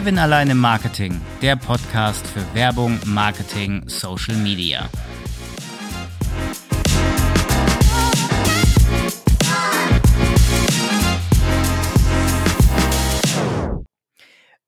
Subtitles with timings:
[0.00, 4.88] Kevin allein im Marketing, der Podcast für Werbung, Marketing, Social Media.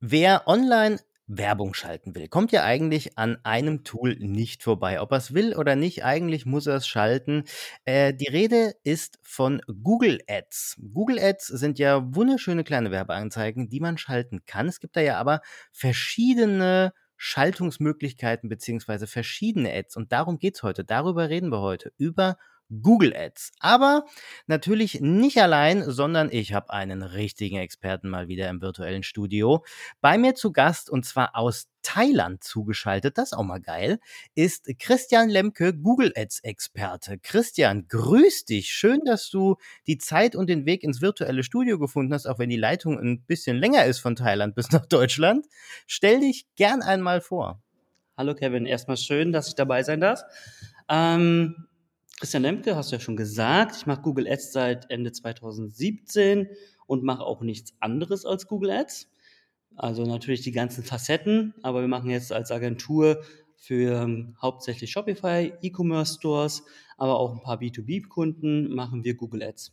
[0.01, 5.01] Wer online Werbung schalten will, kommt ja eigentlich an einem Tool nicht vorbei.
[5.01, 7.45] Ob er es will oder nicht, eigentlich muss er es schalten.
[7.85, 10.81] Äh, die Rede ist von Google Ads.
[10.93, 14.69] Google Ads sind ja wunderschöne kleine Werbeanzeigen, die man schalten kann.
[14.69, 15.41] Es gibt da ja aber
[15.71, 19.97] verschiedene Schaltungsmöglichkeiten beziehungsweise verschiedene Ads.
[19.97, 20.85] Und darum geht's heute.
[20.85, 21.93] Darüber reden wir heute.
[21.97, 22.37] Über
[22.81, 23.53] Google Ads.
[23.61, 24.07] Aber
[24.47, 29.65] natürlich nicht allein, sondern ich habe einen richtigen Experten mal wieder im virtuellen Studio.
[30.01, 33.99] Bei mir zu Gast und zwar aus Thailand zugeschaltet, das ist auch mal geil,
[34.35, 37.19] ist Christian Lemke, Google Ads Experte.
[37.19, 38.71] Christian, grüß dich.
[38.71, 42.51] Schön, dass du die Zeit und den Weg ins virtuelle Studio gefunden hast, auch wenn
[42.51, 45.47] die Leitung ein bisschen länger ist von Thailand bis nach Deutschland.
[45.87, 47.61] Stell dich gern einmal vor.
[48.17, 50.23] Hallo Kevin, erstmal schön, dass ich dabei sein darf.
[50.89, 51.67] Ähm,
[52.23, 56.47] Christian Lemke, hast du ja schon gesagt, ich mache Google Ads seit Ende 2017
[56.87, 59.11] und mache auch nichts anderes als Google Ads.
[59.75, 63.25] Also natürlich die ganzen Facetten, aber wir machen jetzt als Agentur
[63.57, 66.63] für ähm, hauptsächlich Shopify, E-Commerce Stores,
[66.97, 69.73] aber auch ein paar B2B-Kunden machen wir Google Ads.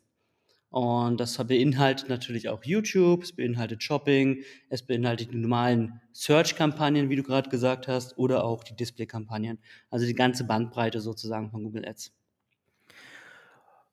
[0.71, 7.15] Und das beinhaltet natürlich auch YouTube, es beinhaltet Shopping, es beinhaltet die normalen Search-Kampagnen, wie
[7.15, 9.59] du gerade gesagt hast, oder auch die Display-Kampagnen.
[9.91, 12.11] Also die ganze Bandbreite sozusagen von Google Ads.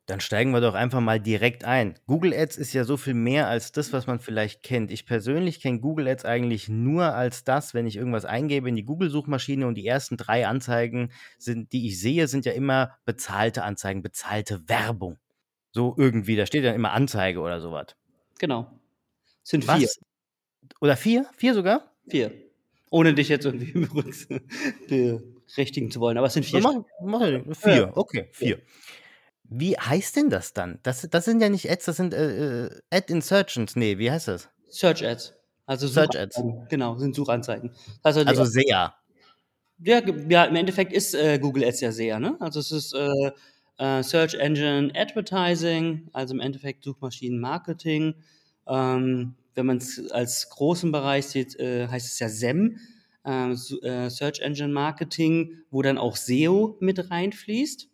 [0.07, 1.99] Dann steigen wir doch einfach mal direkt ein.
[2.07, 4.93] Google Ads ist ja so viel mehr als das, was man vielleicht kennt.
[4.93, 8.85] Ich persönlich kenne Google Ads eigentlich nur als das, wenn ich irgendwas eingebe in die
[8.85, 14.03] Google-Suchmaschine und die ersten drei Anzeigen, sind, die ich sehe, sind ja immer bezahlte Anzeigen,
[14.03, 15.19] bezahlte Werbung.
[15.73, 17.97] So irgendwie, da steht ja immer Anzeige oder sowas.
[18.39, 18.71] Genau.
[19.43, 19.89] Sind vier.
[19.89, 20.01] Was?
[20.81, 21.27] Oder vier?
[21.37, 21.93] Vier sogar?
[22.09, 22.33] Vier.
[22.91, 23.73] Ohne dich jetzt irgendwie
[25.49, 26.61] berechtigen zu wollen, aber es sind vier.
[26.61, 28.49] Mach, mach, vier, okay, vier.
[28.49, 28.57] Ja.
[29.49, 30.79] Wie heißt denn das dann?
[30.83, 33.77] Das, das sind ja nicht Ads, das sind äh, äh Ad Insertions.
[33.77, 34.49] Nee, wie heißt das?
[34.69, 35.35] Search Ads.
[35.67, 36.43] Also Search Ads.
[36.69, 37.71] Genau, sind Suchanzeigen.
[38.03, 38.95] Also, also SEA.
[39.79, 42.37] Ja, ja, im Endeffekt ist äh, Google Ads ja SEA, ne?
[42.41, 43.31] Also es ist äh,
[43.79, 48.15] äh, Search Engine Advertising, also im Endeffekt Suchmaschinenmarketing.
[48.67, 52.79] Ähm, wenn man es als großen Bereich sieht, äh, heißt es ja SEM,
[53.25, 57.89] äh, Search Engine Marketing, wo dann auch SEO mit reinfließt.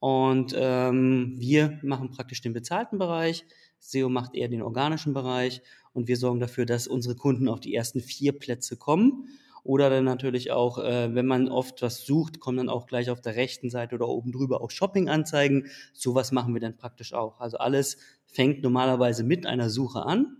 [0.00, 3.44] Und ähm, wir machen praktisch den bezahlten Bereich.
[3.80, 7.74] SEO macht eher den organischen Bereich und wir sorgen dafür, dass unsere Kunden auf die
[7.74, 9.28] ersten vier Plätze kommen.
[9.64, 13.20] Oder dann natürlich auch, äh, wenn man oft was sucht, kommen dann auch gleich auf
[13.20, 15.66] der rechten Seite oder oben drüber auch Shopping-Anzeigen.
[15.92, 17.40] Sowas machen wir dann praktisch auch.
[17.40, 20.36] Also alles fängt normalerweise mit einer Suche an.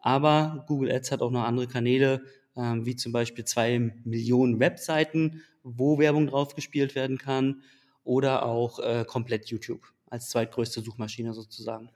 [0.00, 2.22] Aber Google Ads hat auch noch andere Kanäle,
[2.56, 7.62] äh, wie zum Beispiel zwei Millionen Webseiten, wo Werbung drauf gespielt werden kann
[8.04, 11.90] oder auch äh, komplett YouTube als zweitgrößte Suchmaschine sozusagen.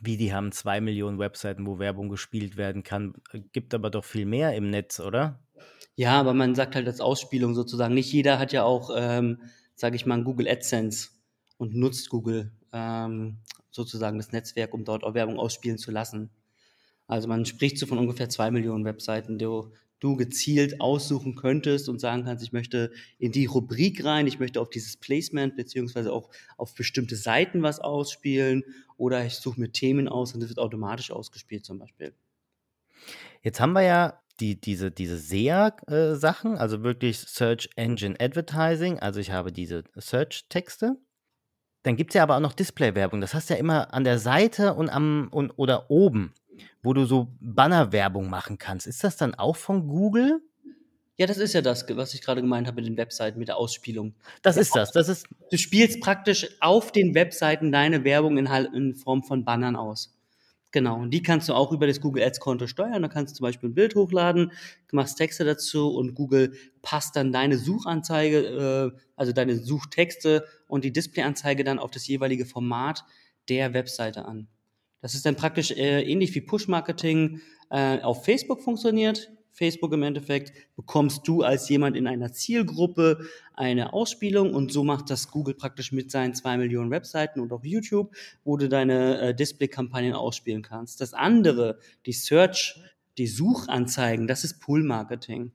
[0.00, 3.14] Wie, die haben zwei Millionen Webseiten, wo Werbung gespielt werden kann.
[3.52, 5.40] Gibt aber doch viel mehr im Netz, oder?
[5.94, 7.94] Ja, aber man sagt halt als Ausspielung sozusagen.
[7.94, 9.40] Nicht jeder hat ja auch, ähm,
[9.74, 11.08] sage ich mal, Google AdSense
[11.56, 13.38] und nutzt Google ähm,
[13.70, 16.30] sozusagen das Netzwerk, um dort auch Werbung ausspielen zu lassen.
[17.06, 19.46] Also man spricht so von ungefähr zwei Millionen Webseiten, die,
[20.00, 24.60] du gezielt aussuchen könntest und sagen kannst, ich möchte in die Rubrik rein, ich möchte
[24.60, 28.64] auf dieses Placement beziehungsweise auch auf bestimmte Seiten was ausspielen
[28.96, 32.14] oder ich suche mir Themen aus und das wird automatisch ausgespielt zum Beispiel.
[33.42, 39.20] Jetzt haben wir ja die, diese, diese SEA-Sachen, äh, also wirklich Search Engine Advertising, also
[39.20, 40.96] ich habe diese Search-Texte.
[41.84, 43.20] Dann gibt es ja aber auch noch Display-Werbung.
[43.20, 46.34] Das hast du ja immer an der Seite und am und, oder oben
[46.82, 48.86] wo du so Bannerwerbung machen kannst.
[48.86, 50.40] Ist das dann auch von Google?
[51.18, 53.56] Ja, das ist ja das, was ich gerade gemeint habe mit den Webseiten, mit der
[53.56, 54.14] Ausspielung.
[54.42, 54.92] Das ist das.
[54.92, 55.26] Das ist.
[55.50, 60.16] Du spielst praktisch auf den Webseiten deine Werbung in, in Form von Bannern aus.
[60.72, 60.96] Genau.
[60.96, 63.00] Und die kannst du auch über das Google Ads Konto steuern.
[63.00, 64.52] Da kannst du zum Beispiel ein Bild hochladen,
[64.92, 66.52] machst Texte dazu und Google
[66.82, 72.44] passt dann deine Suchanzeige, äh, also deine Suchtexte und die Displayanzeige dann auf das jeweilige
[72.44, 73.04] Format
[73.48, 74.48] der Webseite an.
[75.00, 77.40] Das ist dann praktisch äh, ähnlich wie Push-Marketing
[77.70, 79.30] äh, auf Facebook funktioniert.
[79.52, 83.20] Facebook im Endeffekt bekommst du als jemand in einer Zielgruppe
[83.54, 87.64] eine Ausspielung und so macht das Google praktisch mit seinen zwei Millionen Webseiten und auch
[87.64, 88.14] YouTube,
[88.44, 91.00] wo du deine äh, Display-Kampagnen ausspielen kannst.
[91.00, 92.78] Das andere, die Search,
[93.16, 95.52] die Suchanzeigen, das ist Pull-Marketing.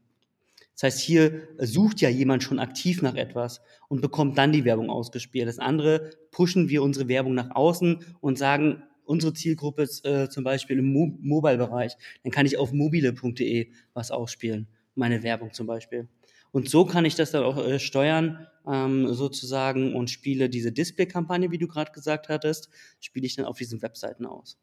[0.73, 4.89] Das heißt, hier sucht ja jemand schon aktiv nach etwas und bekommt dann die Werbung
[4.89, 5.47] ausgespielt.
[5.47, 10.45] Das andere pushen wir unsere Werbung nach außen und sagen, unsere Zielgruppe ist äh, zum
[10.45, 16.07] Beispiel im Mo Mobile-Bereich, dann kann ich auf mobile.de was ausspielen, meine Werbung zum Beispiel.
[16.51, 21.51] Und so kann ich das dann auch äh, steuern, ähm, sozusagen, und spiele diese Display-Kampagne,
[21.51, 22.69] wie du gerade gesagt hattest,
[22.99, 24.57] spiele ich dann auf diesen Webseiten aus.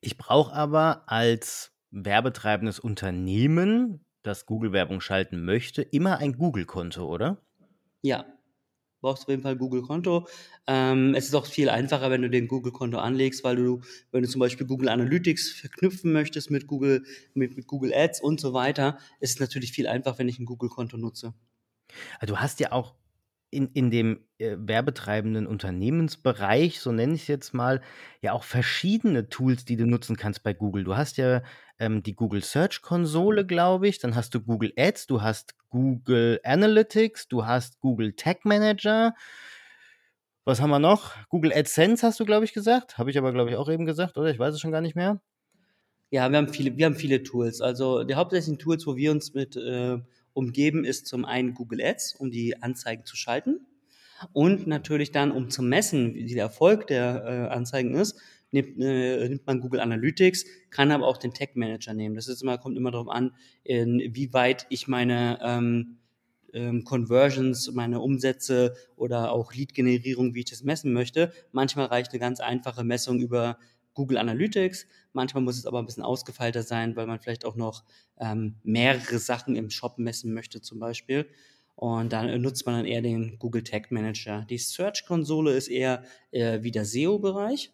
[0.00, 7.40] Ich brauche aber als werbetreibendes Unternehmen, das Google-Werbung schalten möchte, immer ein Google-Konto, oder?
[8.02, 8.26] Ja,
[9.00, 10.26] brauchst auf jeden Fall Google-Konto.
[10.66, 13.80] Ähm, es ist auch viel einfacher, wenn du den Google-Konto anlegst, weil du,
[14.12, 17.04] wenn du zum Beispiel Google Analytics verknüpfen möchtest mit Google,
[17.34, 20.46] mit, mit Google Ads und so weiter, ist es natürlich viel einfacher, wenn ich ein
[20.46, 21.34] Google-Konto nutze.
[22.20, 22.94] Also du hast ja auch
[23.50, 27.80] in, in dem äh, werbetreibenden Unternehmensbereich, so nenne ich es jetzt mal,
[28.20, 30.84] ja auch verschiedene Tools, die du nutzen kannst bei Google.
[30.84, 31.42] Du hast ja
[31.78, 36.40] ähm, die Google Search Konsole, glaube ich, dann hast du Google Ads, du hast Google
[36.44, 39.14] Analytics, du hast Google Tag Manager.
[40.44, 41.12] Was haben wir noch?
[41.28, 42.96] Google AdSense hast du, glaube ich, gesagt.
[42.96, 44.30] Habe ich aber, glaube ich, auch eben gesagt, oder?
[44.30, 45.20] Ich weiß es schon gar nicht mehr.
[46.10, 47.60] Ja, wir haben viele, wir haben viele Tools.
[47.60, 49.98] Also die hauptsächlichen Tools, wo wir uns mit äh,
[50.38, 53.66] umgeben, ist zum einen Google Ads, um die Anzeigen zu schalten.
[54.32, 58.18] Und natürlich dann, um zu messen, wie der Erfolg der äh, Anzeigen ist,
[58.50, 62.14] nimmt, äh, nimmt man Google Analytics, kann aber auch den Tag Manager nehmen.
[62.14, 63.32] Das ist immer, kommt immer darauf an,
[63.64, 65.98] inwieweit ich meine ähm,
[66.52, 71.32] ähm, Conversions, meine Umsätze oder auch Lead-Generierung, wie ich das messen möchte.
[71.52, 73.58] Manchmal reicht eine ganz einfache Messung über
[73.98, 74.86] Google Analytics.
[75.12, 77.82] Manchmal muss es aber ein bisschen ausgefeilter sein, weil man vielleicht auch noch
[78.16, 81.26] ähm, mehrere Sachen im Shop messen möchte zum Beispiel.
[81.74, 84.46] Und dann nutzt man dann eher den Google Tag Manager.
[84.48, 87.72] Die Search-Konsole ist eher äh, wie der SEO-Bereich.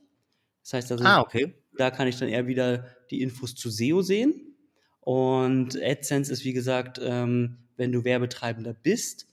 [0.62, 1.52] Das heißt also, ah, okay.
[1.76, 4.56] da kann ich dann eher wieder die Infos zu SEO sehen.
[5.00, 9.26] Und AdSense ist, wie gesagt, ähm, wenn du Werbetreibender bist,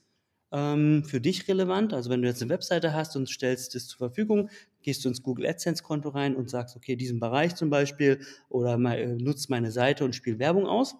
[0.52, 1.94] ähm, für dich relevant.
[1.94, 4.50] Also wenn du jetzt eine Webseite hast und stellst es zur Verfügung,
[4.82, 8.78] gehst du ins Google AdSense Konto rein und sagst, okay, diesen Bereich zum Beispiel oder
[8.78, 10.96] mal, äh, nutzt meine Seite und spiel Werbung aus.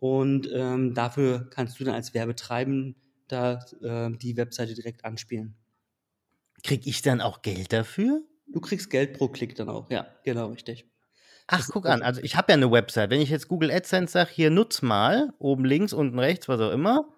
[0.00, 2.94] Und ähm, dafür kannst du dann als Werbetreibender
[3.82, 5.56] äh, die Webseite direkt anspielen.
[6.62, 8.22] Krieg ich dann auch Geld dafür?
[8.46, 10.86] Du kriegst Geld pro Klick dann auch, ja, genau, richtig.
[11.46, 13.10] Ach, das guck an, also ich habe ja eine Website.
[13.10, 16.72] Wenn ich jetzt Google AdSense sage, hier nutz mal, oben links, unten rechts, was auch
[16.72, 17.08] immer,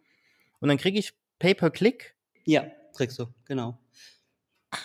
[0.60, 2.14] und dann kriege ich Pay-per-Click?
[2.44, 3.79] Ja, kriegst du, genau.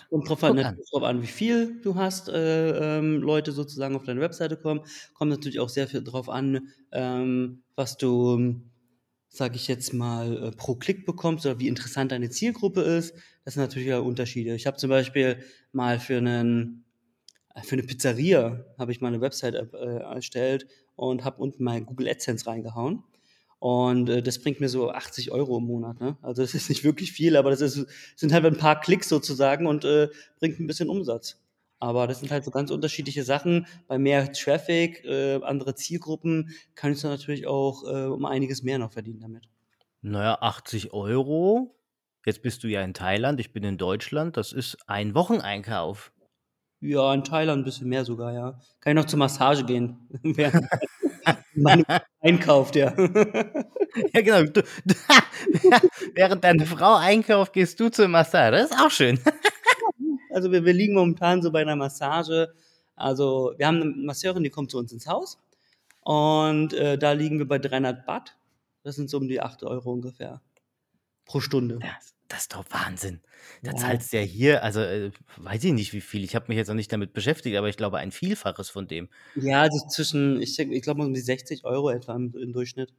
[0.10, 0.78] Kommt drauf an, an.
[0.92, 4.82] drauf an, wie viel du hast, äh, ähm, Leute sozusagen auf deine Webseite kommen.
[5.14, 8.62] Kommt natürlich auch sehr viel drauf an, ähm, was du,
[9.30, 13.16] sag ich jetzt mal, äh, pro Klick bekommst oder wie interessant deine Zielgruppe ist.
[13.44, 14.56] Das sind natürlich ja Unterschiede.
[14.56, 16.86] Ich habe zum Beispiel mal für einen
[17.64, 22.10] für eine Pizzeria habe ich mal eine Website äh, erstellt und habe unten mal Google
[22.10, 23.04] AdSense reingehauen.
[23.66, 26.00] Und äh, das bringt mir so 80 Euro im Monat.
[26.00, 26.18] Ne?
[26.22, 29.66] Also das ist nicht wirklich viel, aber das ist, sind halt ein paar Klicks sozusagen
[29.66, 31.42] und äh, bringt ein bisschen Umsatz.
[31.80, 33.66] Aber das sind halt so ganz unterschiedliche Sachen.
[33.88, 38.92] Bei mehr Traffic, äh, andere Zielgruppen, kannst du natürlich auch äh, um einiges mehr noch
[38.92, 39.50] verdienen damit.
[40.04, 41.76] Naja, 80 Euro.
[42.24, 44.38] Jetzt bist du ja in Thailand, ich bin in Deutschland.
[44.38, 46.12] Das ist ein Wocheneinkauf.
[46.82, 48.60] Ja, in Thailand ein bisschen mehr sogar, ja.
[48.80, 50.08] Kann ich noch zur Massage gehen,
[51.54, 51.84] man
[52.22, 52.94] einkauft, ja.
[54.14, 54.44] ja, genau.
[54.44, 54.96] Du, du,
[56.14, 58.58] während deine Frau einkauft, gehst du zur Massage.
[58.58, 59.20] Das ist auch schön.
[60.34, 62.54] also wir, wir liegen momentan so bei einer Massage.
[62.96, 65.38] Also wir haben eine Masseurin, die kommt zu uns ins Haus.
[66.02, 68.38] Und äh, da liegen wir bei 300 Baht.
[68.84, 70.42] Das sind so um die 8 Euro ungefähr.
[71.26, 71.80] Pro Stunde.
[71.82, 73.22] Ja, das ist doch Wahnsinn.
[73.62, 73.78] Da ja.
[73.78, 76.24] zahlst du ja hier, also äh, weiß ich nicht wie viel.
[76.24, 79.10] Ich habe mich jetzt noch nicht damit beschäftigt, aber ich glaube ein Vielfaches von dem.
[79.36, 82.94] Ja, also zwischen, ich, ich glaube um die 60 Euro etwa im, im, Durchschnitt.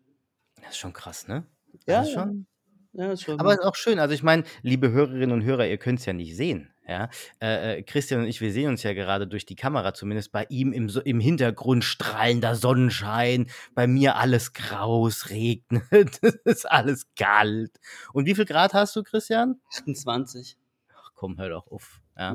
[0.62, 1.44] Das ist schon krass, ne?
[1.86, 2.46] Ja, das ist schon.
[2.92, 3.40] Ja, ist schon.
[3.40, 3.98] Aber ist auch schön.
[3.98, 6.70] Also ich meine, liebe Hörerinnen und Hörer, ihr könnt es ja nicht sehen.
[6.88, 7.08] Ja,
[7.42, 10.46] äh, äh, Christian und ich, wir sehen uns ja gerade durch die Kamera, zumindest bei
[10.48, 15.82] ihm im, im Hintergrund strahlender Sonnenschein, bei mir alles grau, es regnet,
[16.22, 17.72] es ist alles kalt.
[18.12, 19.60] Und wie viel Grad hast du, Christian?
[19.78, 20.56] 28.
[20.94, 22.00] Ach komm, hör doch auf.
[22.16, 22.34] Ja.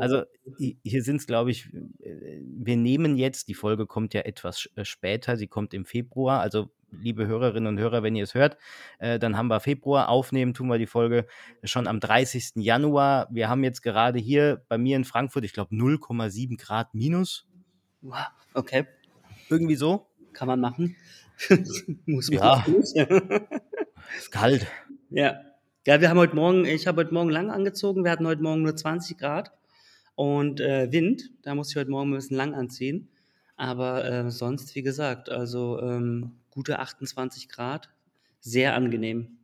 [0.00, 0.24] Also
[0.82, 4.84] hier sind es, glaube ich, äh, wir nehmen jetzt, die Folge kommt ja etwas äh,
[4.84, 8.56] später, sie kommt im Februar, also liebe Hörerinnen und Hörer, wenn ihr es hört,
[8.98, 11.26] äh, dann haben wir Februar, aufnehmen tun wir die Folge
[11.64, 12.52] schon am 30.
[12.56, 13.28] Januar.
[13.30, 17.46] Wir haben jetzt gerade hier bei mir in Frankfurt, ich glaube 0,7 Grad minus.
[18.02, 18.86] Wow, okay.
[19.48, 20.06] Irgendwie so.
[20.32, 20.96] Kann man machen.
[22.06, 22.64] Muss man ja.
[24.16, 24.66] ist kalt.
[25.10, 25.40] Ja.
[25.86, 28.62] Ja, wir haben heute Morgen, ich habe heute Morgen lang angezogen, wir hatten heute Morgen
[28.62, 29.50] nur 20 Grad
[30.14, 33.08] und äh, Wind, da musste ich heute Morgen ein bisschen lang anziehen.
[33.56, 37.90] Aber äh, sonst, wie gesagt, also ähm, gute 28 Grad,
[38.40, 39.38] sehr angenehm.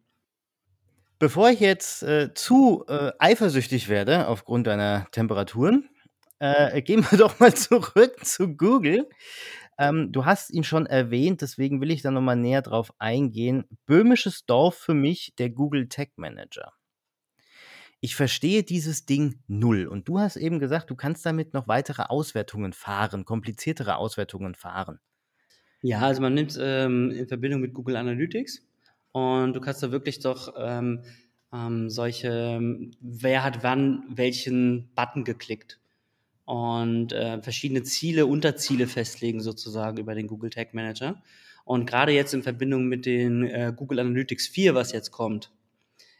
[1.18, 5.88] Bevor ich jetzt äh, zu äh, eifersüchtig werde aufgrund deiner Temperaturen,
[6.38, 9.08] Äh, gehen wir doch mal zurück zu Google.
[9.78, 13.64] Ähm, du hast ihn schon erwähnt, deswegen will ich da noch mal näher drauf eingehen.
[13.86, 16.72] Böhmisches Dorf für mich, der Google Tag Manager.
[18.00, 19.86] Ich verstehe dieses Ding null.
[19.86, 25.00] Und du hast eben gesagt, du kannst damit noch weitere Auswertungen fahren, kompliziertere Auswertungen fahren.
[25.82, 28.62] Ja, also man nimmt ähm, in Verbindung mit Google Analytics
[29.12, 31.02] und du kannst da wirklich doch ähm,
[31.52, 32.60] ähm, solche,
[33.00, 35.78] wer hat wann welchen Button geklickt
[36.44, 41.22] und äh, verschiedene Ziele, Unterziele festlegen sozusagen über den Google Tag Manager.
[41.64, 45.50] Und gerade jetzt in Verbindung mit den äh, Google Analytics 4, was jetzt kommt,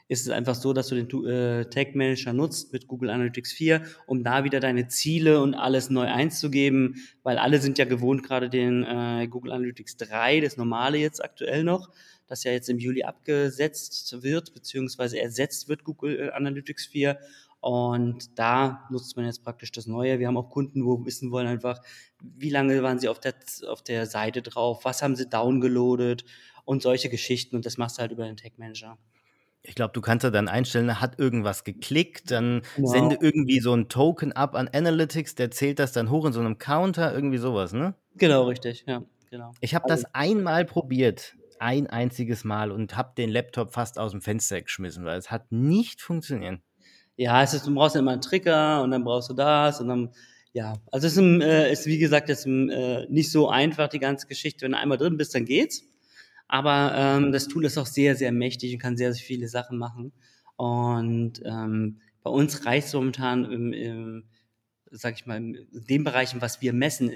[0.09, 3.83] ist es einfach so, dass du den äh, Tag Manager nutzt mit Google Analytics 4,
[4.07, 8.49] um da wieder deine Ziele und alles neu einzugeben, weil alle sind ja gewohnt, gerade
[8.49, 11.91] den äh, Google Analytics 3, das normale jetzt aktuell noch,
[12.29, 17.19] das ja jetzt im Juli abgesetzt wird, beziehungsweise ersetzt wird Google äh, Analytics 4.
[17.61, 20.21] Und da nutzt man jetzt praktisch das Neue.
[20.21, 21.81] Wir haben auch Kunden, wo wissen wollen einfach,
[22.23, 23.35] wie lange waren sie auf der,
[23.67, 26.25] auf der Seite drauf, was haben sie downgeloadet
[26.65, 27.57] und solche Geschichten.
[27.57, 28.99] Und das machst du halt über den Tag Manager.
[29.67, 32.89] Ich glaube, du kannst ja dann einstellen, hat irgendwas geklickt, dann genau.
[32.89, 36.41] sende irgendwie so ein Token ab an Analytics, der zählt das dann hoch in so
[36.41, 37.95] einem Counter, irgendwie sowas, ne?
[38.17, 39.53] Genau, richtig, ja, genau.
[39.61, 44.13] Ich habe also, das einmal probiert, ein einziges Mal und habe den Laptop fast aus
[44.13, 46.61] dem Fenster geschmissen, weil es hat nicht funktioniert.
[47.17, 49.89] Ja, es ist, du brauchst ja immer einen Trigger und dann brauchst du das und
[49.89, 50.11] dann,
[50.53, 54.27] ja, also es ist, äh, ist wie gesagt, ist, äh, nicht so einfach, die ganze
[54.27, 54.65] Geschichte.
[54.65, 55.83] Wenn du einmal drin bist, dann geht's.
[56.49, 59.79] Aber ähm, das Tool ist auch sehr, sehr mächtig und kann sehr, sehr viele Sachen
[59.79, 60.13] machen.
[60.57, 64.25] Und ähm, bei uns reicht es momentan im, im,
[64.91, 67.11] sag ich mal, in den Bereichen, was wir messen,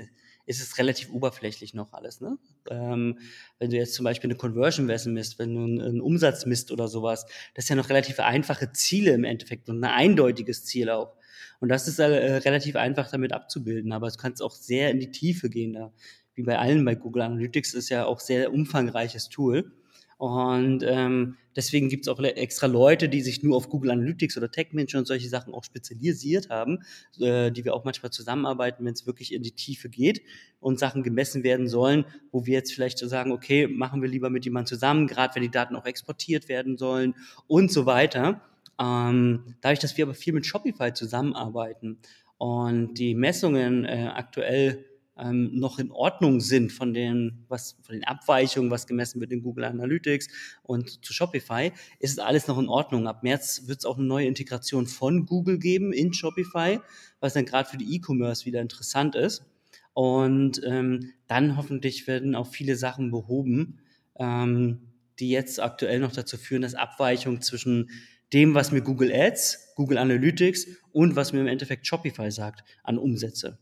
[0.46, 2.20] ist es relativ oberflächlich noch alles.
[2.20, 2.36] Ne?
[2.68, 3.18] Ähm,
[3.58, 6.72] wenn du jetzt zum Beispiel eine Conversion messen misst, wenn du einen, einen, Umsatz misst
[6.72, 10.90] oder sowas, das ist ja noch relativ einfache Ziele im Endeffekt und ein eindeutiges Ziel
[10.90, 11.14] auch.
[11.60, 15.12] Und das ist äh, relativ einfach damit abzubilden, aber es kann auch sehr in die
[15.12, 15.92] Tiefe gehen da
[16.40, 19.72] wie bei allen bei Google Analytics, ist ja auch sehr umfangreiches Tool.
[20.16, 24.50] Und ähm, deswegen gibt es auch extra Leute, die sich nur auf Google Analytics oder
[24.50, 26.80] Tech Manager und solche Sachen auch spezialisiert haben,
[27.20, 30.20] äh, die wir auch manchmal zusammenarbeiten, wenn es wirklich in die Tiefe geht
[30.60, 34.28] und Sachen gemessen werden sollen, wo wir jetzt vielleicht so sagen, okay, machen wir lieber
[34.28, 37.14] mit jemandem zusammen, gerade wenn die Daten auch exportiert werden sollen
[37.46, 38.42] und so weiter.
[38.78, 41.98] Ähm, dadurch, dass wir aber viel mit Shopify zusammenarbeiten
[42.36, 44.84] und die Messungen äh, aktuell
[45.20, 49.42] ähm, noch in Ordnung sind von den, was, von den Abweichungen, was gemessen wird in
[49.42, 50.28] Google Analytics
[50.62, 53.06] und zu Shopify, ist es alles noch in Ordnung.
[53.06, 56.80] Ab März wird es auch eine neue Integration von Google geben in Shopify,
[57.20, 59.44] was dann gerade für die E-Commerce wieder interessant ist.
[59.92, 63.80] Und ähm, dann hoffentlich werden auch viele Sachen behoben,
[64.18, 64.80] ähm,
[65.18, 67.90] die jetzt aktuell noch dazu führen, dass Abweichungen zwischen
[68.32, 72.96] dem, was mir Google Ads, Google Analytics und was mir im Endeffekt Shopify sagt an
[72.96, 73.58] Umsätze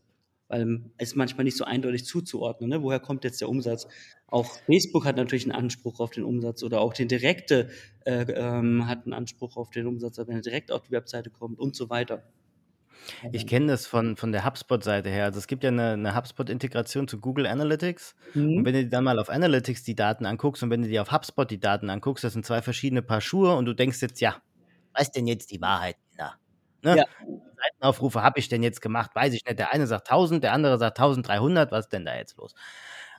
[0.49, 2.69] weil es manchmal nicht so eindeutig zuzuordnen.
[2.69, 2.81] Ne?
[2.81, 3.87] Woher kommt jetzt der Umsatz?
[4.27, 7.69] Auch Facebook hat natürlich einen Anspruch auf den Umsatz oder auch den Direkte
[8.05, 11.59] äh, ähm, hat einen Anspruch auf den Umsatz, wenn er direkt auf die Webseite kommt
[11.59, 12.23] und so weiter.
[13.31, 15.25] Ich kenne das von, von der HubSpot-Seite her.
[15.25, 18.15] Also es gibt ja eine, eine HubSpot-Integration zu Google Analytics.
[18.33, 18.57] Mhm.
[18.57, 21.01] Und wenn du dir dann mal auf Analytics die Daten anguckst und wenn du dir
[21.01, 24.19] auf HubSpot die Daten anguckst, das sind zwei verschiedene Paar Schuhe und du denkst jetzt,
[24.19, 24.35] ja,
[24.93, 25.95] was ist denn jetzt die Wahrheit?
[26.17, 26.33] Ja.
[26.83, 26.97] Ne?
[26.97, 27.05] Ja.
[27.61, 29.11] Seitenaufrufe habe ich denn jetzt gemacht?
[29.15, 29.59] Weiß ich nicht.
[29.59, 31.71] Der eine sagt 1000, der andere sagt 1300.
[31.71, 32.53] Was ist denn da jetzt los?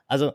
[0.09, 0.35] Also,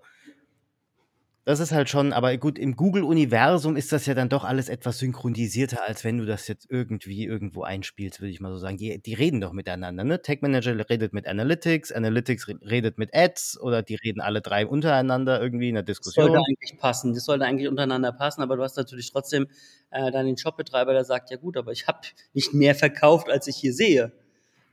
[1.45, 4.97] das ist halt schon, aber gut, im Google-Universum ist das ja dann doch alles etwas
[4.97, 8.77] synchronisierter, als wenn du das jetzt irgendwie irgendwo einspielst, würde ich mal so sagen.
[8.77, 10.23] Die, die reden doch miteinander, ne?
[10.23, 15.39] Tech Manager redet mit Analytics, Analytics redet mit Ads oder die reden alle drei untereinander
[15.39, 16.25] irgendwie in der Diskussion.
[16.25, 19.47] Das sollte eigentlich passen, das sollte eigentlich untereinander passen, aber du hast natürlich trotzdem
[19.91, 21.99] äh, dann den Shopbetreiber, der sagt, ja gut, aber ich habe
[22.33, 24.11] nicht mehr verkauft, als ich hier sehe.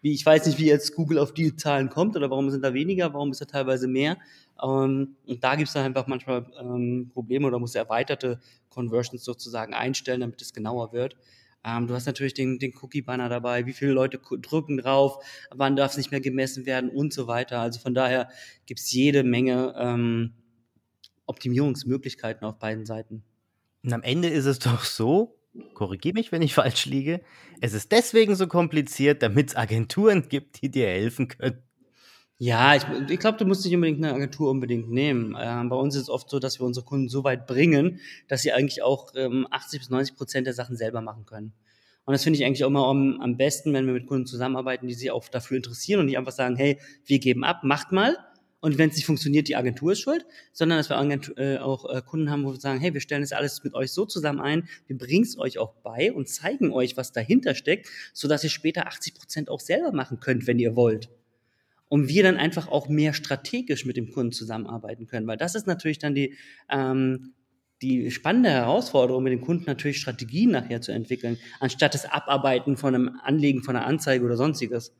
[0.03, 2.75] Wie, ich weiß nicht, wie jetzt Google auf die Zahlen kommt oder warum sind da
[2.75, 4.19] weniger, warum ist da teilweise mehr.
[4.63, 9.75] Ähm, und da gibt es dann einfach manchmal ähm, Probleme oder muss erweiterte Conversions sozusagen
[9.75, 11.17] einstellen, damit es genauer wird.
[11.65, 15.93] Ähm, du hast natürlich den, den Cookie-Banner dabei, wie viele Leute drücken drauf, wann darf
[15.93, 17.61] es nicht mehr gemessen werden und so weiter.
[17.61, 18.29] Also von daher
[18.67, 20.33] gibt es jede Menge ähm,
[21.27, 23.23] Optimierungsmöglichkeiten auf beiden Seiten.
[23.85, 25.39] Und am Ende ist es doch so,
[25.75, 27.21] korrigiere mich, wenn ich falsch liege,
[27.61, 31.63] es ist deswegen so kompliziert, damit es Agenturen gibt, die dir helfen können.
[32.39, 35.37] Ja, ich, ich glaube, du musst nicht unbedingt eine Agentur unbedingt nehmen.
[35.39, 38.43] Ähm, bei uns ist es oft so, dass wir unsere Kunden so weit bringen, dass
[38.43, 41.53] sie eigentlich auch ähm, 80 bis 90 Prozent der Sachen selber machen können.
[42.05, 44.89] Und das finde ich eigentlich auch immer am, am, besten, wenn wir mit Kunden zusammenarbeiten,
[44.89, 48.17] die sich auch dafür interessieren und die einfach sagen, hey, wir geben ab, macht mal.
[48.63, 50.97] Und wenn es nicht funktioniert, die Agentur ist schuld, sondern dass wir
[51.37, 53.91] äh, auch äh, Kunden haben, wo wir sagen, hey, wir stellen das alles mit euch
[53.91, 57.89] so zusammen ein, wir bringen es euch auch bei und zeigen euch, was dahinter steckt,
[58.13, 61.11] sodass ihr später 80 Prozent auch selber machen könnt, wenn ihr wollt.
[61.89, 65.67] Und wir dann einfach auch mehr strategisch mit dem Kunden zusammenarbeiten können, weil das ist
[65.67, 66.37] natürlich dann die,
[66.71, 67.35] ähm,
[67.83, 72.95] die spannende Herausforderung mit dem Kunden natürlich Strategien nachher zu entwickeln, anstatt das Abarbeiten von
[72.95, 74.95] einem Anlegen von einer Anzeige oder sonstiges.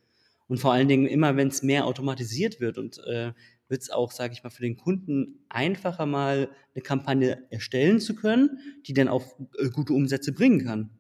[0.49, 3.33] Und vor allen Dingen immer, wenn es mehr automatisiert wird und äh,
[3.73, 8.15] wird es auch, sage ich mal, für den Kunden einfacher mal eine Kampagne erstellen zu
[8.15, 9.25] können, die dann auch
[9.59, 10.91] äh, gute Umsätze bringen kann.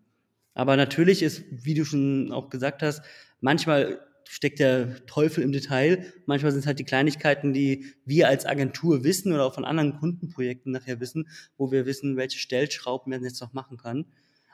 [0.54, 3.02] Aber natürlich ist, wie du schon auch gesagt hast,
[3.40, 6.06] manchmal steckt der Teufel im Detail.
[6.26, 9.98] Manchmal sind es halt die Kleinigkeiten, die wir als Agentur wissen oder auch von anderen
[9.98, 14.06] Kundenprojekten nachher wissen, wo wir wissen, welche Stellschrauben man jetzt noch machen kann.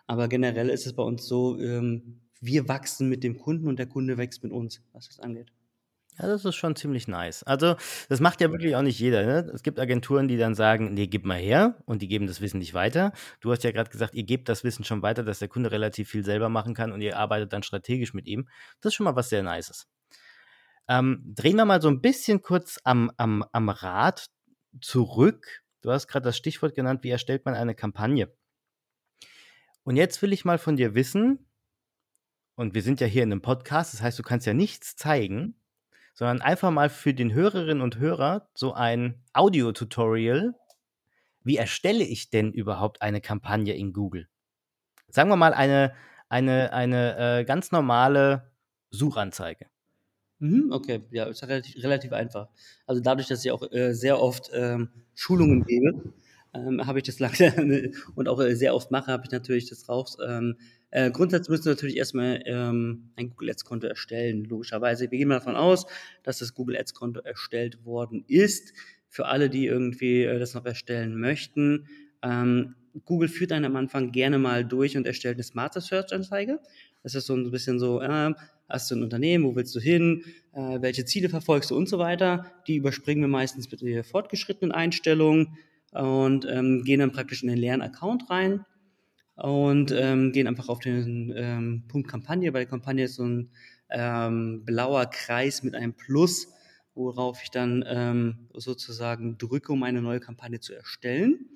[0.06, 3.87] Aber generell ist es bei uns so, ähm, wir wachsen mit dem Kunden und der
[3.87, 5.52] Kunde wächst mit uns, was das angeht.
[6.18, 7.42] Ja, das ist schon ziemlich nice.
[7.44, 7.76] Also,
[8.08, 9.25] das macht ja wirklich auch nicht jeder.
[9.25, 9.50] Ne?
[9.54, 12.58] Es gibt Agenturen, die dann sagen, nee, gib mal her und die geben das Wissen
[12.58, 13.12] nicht weiter.
[13.40, 16.10] Du hast ja gerade gesagt, ihr gebt das Wissen schon weiter, dass der Kunde relativ
[16.10, 18.48] viel selber machen kann und ihr arbeitet dann strategisch mit ihm.
[18.80, 19.87] Das ist schon mal was sehr Nices.
[20.88, 24.28] Ähm, drehen wir mal so ein bisschen kurz am, am, am Rad
[24.80, 25.62] zurück.
[25.82, 28.32] Du hast gerade das Stichwort genannt, wie erstellt man eine Kampagne?
[29.84, 31.46] Und jetzt will ich mal von dir wissen,
[32.56, 35.54] und wir sind ja hier in einem Podcast, das heißt, du kannst ja nichts zeigen,
[36.18, 40.52] sondern einfach mal für den Hörerinnen und Hörer so ein Audio-Tutorial.
[41.44, 44.26] Wie erstelle ich denn überhaupt eine Kampagne in Google?
[45.06, 45.94] Sagen wir mal eine,
[46.28, 48.50] eine, eine äh, ganz normale
[48.90, 49.66] Suchanzeige.
[50.40, 52.48] Mhm, okay, ja, ist relativ, relativ einfach.
[52.84, 56.12] Also dadurch, dass ich auch äh, sehr oft ähm, Schulungen gebe,
[56.52, 59.88] ähm, habe ich das lange und auch äh, sehr oft mache, habe ich natürlich das
[59.88, 60.18] raus.
[60.26, 60.56] Ähm,
[60.90, 65.11] äh, grundsätzlich müssen wir natürlich erstmal ähm, ein Google Ads Konto erstellen, logischerweise.
[65.11, 65.87] Wir gehen mal davon aus,
[66.23, 68.73] dass das Google Ads Konto erstellt worden ist.
[69.09, 71.87] Für alle, die irgendwie äh, das noch erstellen möchten,
[72.23, 76.59] ähm, Google führt einen am Anfang gerne mal durch und erstellt eine Smart Search Anzeige.
[77.02, 78.33] Das ist so ein bisschen so, äh,
[78.68, 81.99] hast du ein Unternehmen, wo willst du hin, äh, welche Ziele verfolgst du und so
[81.99, 82.47] weiter.
[82.67, 85.56] Die überspringen wir meistens mit der fortgeschrittenen Einstellung
[85.93, 88.65] und ähm, gehen dann praktisch in den leeren Account rein
[89.38, 92.50] und ähm, gehen einfach auf den ähm, Punkt Kampagne.
[92.50, 93.50] Bei der Kampagne ist so ein
[93.88, 96.48] ähm, blauer Kreis mit einem Plus,
[96.94, 101.46] worauf ich dann ähm, sozusagen drücke, um eine neue Kampagne zu erstellen.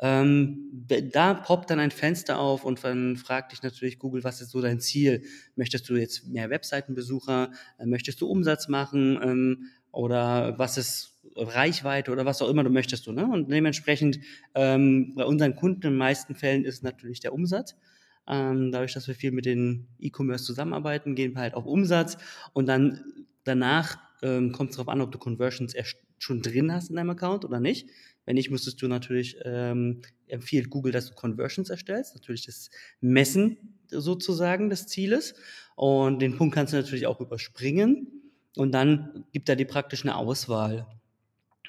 [0.00, 4.50] Ähm, da poppt dann ein Fenster auf und dann fragt dich natürlich Google, was ist
[4.50, 5.22] so dein Ziel?
[5.54, 7.52] Möchtest du jetzt mehr Webseitenbesucher?
[7.78, 9.20] Äh, möchtest du Umsatz machen?
[9.22, 13.12] Ähm, oder was ist Reichweite oder was auch immer du möchtest du.
[13.12, 13.26] Ne?
[13.26, 14.20] Und dementsprechend
[14.54, 17.76] ähm, bei unseren Kunden in den meisten Fällen ist natürlich der Umsatz.
[18.26, 22.16] Ähm, dadurch, dass wir viel mit den E-Commerce zusammenarbeiten, gehen wir halt auf Umsatz
[22.52, 23.00] und dann
[23.44, 25.74] danach ähm, kommt es darauf an, ob du Conversions
[26.18, 27.88] schon drin hast in deinem Account oder nicht.
[28.24, 32.70] Wenn nicht, müsstest du natürlich ähm, empfiehlt Google, dass du Conversions erstellst, natürlich das
[33.00, 35.34] Messen sozusagen des Zieles.
[35.76, 38.32] Und den Punkt kannst du natürlich auch überspringen.
[38.56, 40.86] Und dann gibt er dir praktisch eine Auswahl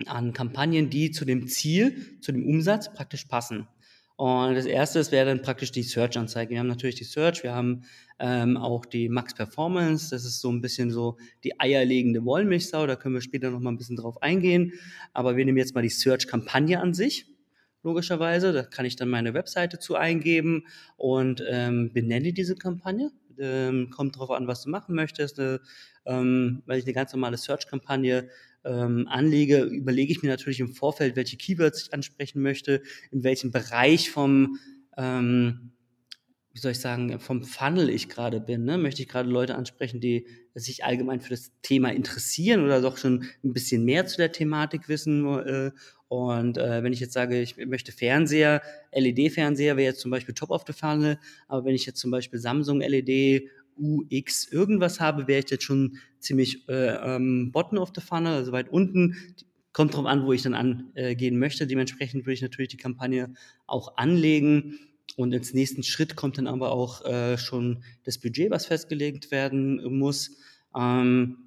[0.06, 3.68] an Kampagnen, die zu dem Ziel, zu dem Umsatz praktisch passen.
[4.18, 6.52] Und das erste wäre dann praktisch die Search-Anzeige.
[6.52, 7.84] Wir haben natürlich die Search, wir haben
[8.18, 10.10] ähm, auch die Max Performance.
[10.10, 12.88] Das ist so ein bisschen so die eierlegende Wollmilchsau.
[12.88, 14.72] Da können wir später noch mal ein bisschen drauf eingehen.
[15.12, 17.26] Aber wir nehmen jetzt mal die Search-Kampagne an sich.
[17.84, 23.12] Logischerweise, da kann ich dann meine Webseite zu eingeben und ähm, benenne diese Kampagne.
[23.38, 25.40] Ähm, kommt darauf an, was du machen möchtest.
[25.40, 25.60] Äh,
[26.06, 28.30] ähm, weil ich eine ganz normale Search-Kampagne
[28.66, 33.52] ähm, anlege, überlege ich mir natürlich im Vorfeld, welche Keywords ich ansprechen möchte, in welchem
[33.52, 34.58] Bereich vom,
[34.98, 35.72] ähm,
[36.52, 38.66] wie soll ich sagen, vom Funnel ich gerade bin.
[38.66, 38.78] Ne?
[38.78, 43.26] Möchte ich gerade Leute ansprechen, die sich allgemein für das Thema interessieren oder doch schon
[43.44, 45.26] ein bisschen mehr zu der Thematik wissen.
[45.26, 45.72] Äh,
[46.08, 48.62] und äh, wenn ich jetzt sage, ich möchte Fernseher,
[48.94, 52.40] LED-Fernseher wäre jetzt zum Beispiel Top of the Funnel, aber wenn ich jetzt zum Beispiel
[52.40, 58.02] Samsung LED UX irgendwas habe, wäre ich jetzt schon ziemlich äh, ähm, bottom of the
[58.02, 59.16] funnel, also weit unten.
[59.74, 61.68] Kommt drauf an, wo ich dann angehen möchte.
[61.68, 63.34] Dementsprechend würde ich natürlich die Kampagne
[63.68, 64.80] auch anlegen.
[65.18, 69.98] Und ins nächsten Schritt kommt dann aber auch äh, schon das Budget, was festgelegt werden
[69.98, 70.38] muss.
[70.76, 71.45] Ähm,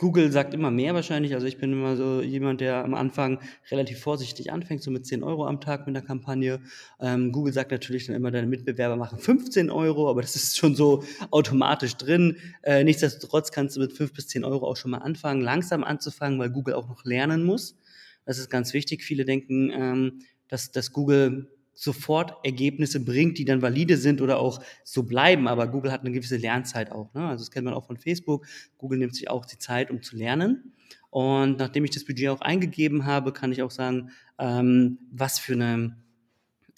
[0.00, 1.34] Google sagt immer mehr wahrscheinlich.
[1.34, 3.38] Also ich bin immer so jemand, der am Anfang
[3.70, 6.60] relativ vorsichtig anfängt, so mit 10 Euro am Tag mit der Kampagne.
[7.00, 10.74] Ähm, Google sagt natürlich dann immer, deine Mitbewerber machen 15 Euro, aber das ist schon
[10.74, 12.38] so automatisch drin.
[12.62, 16.38] Äh, nichtsdestotrotz kannst du mit 5 bis 10 Euro auch schon mal anfangen, langsam anzufangen,
[16.38, 17.76] weil Google auch noch lernen muss.
[18.24, 19.04] Das ist ganz wichtig.
[19.04, 24.62] Viele denken, ähm, dass, dass Google sofort Ergebnisse bringt, die dann valide sind oder auch
[24.84, 25.48] so bleiben.
[25.48, 27.14] Aber Google hat eine gewisse Lernzeit auch.
[27.14, 27.26] Ne?
[27.26, 28.46] Also das kennt man auch von Facebook.
[28.76, 30.74] Google nimmt sich auch die Zeit, um zu lernen.
[31.08, 35.54] Und nachdem ich das Budget auch eingegeben habe, kann ich auch sagen, ähm, was für
[35.54, 35.96] eine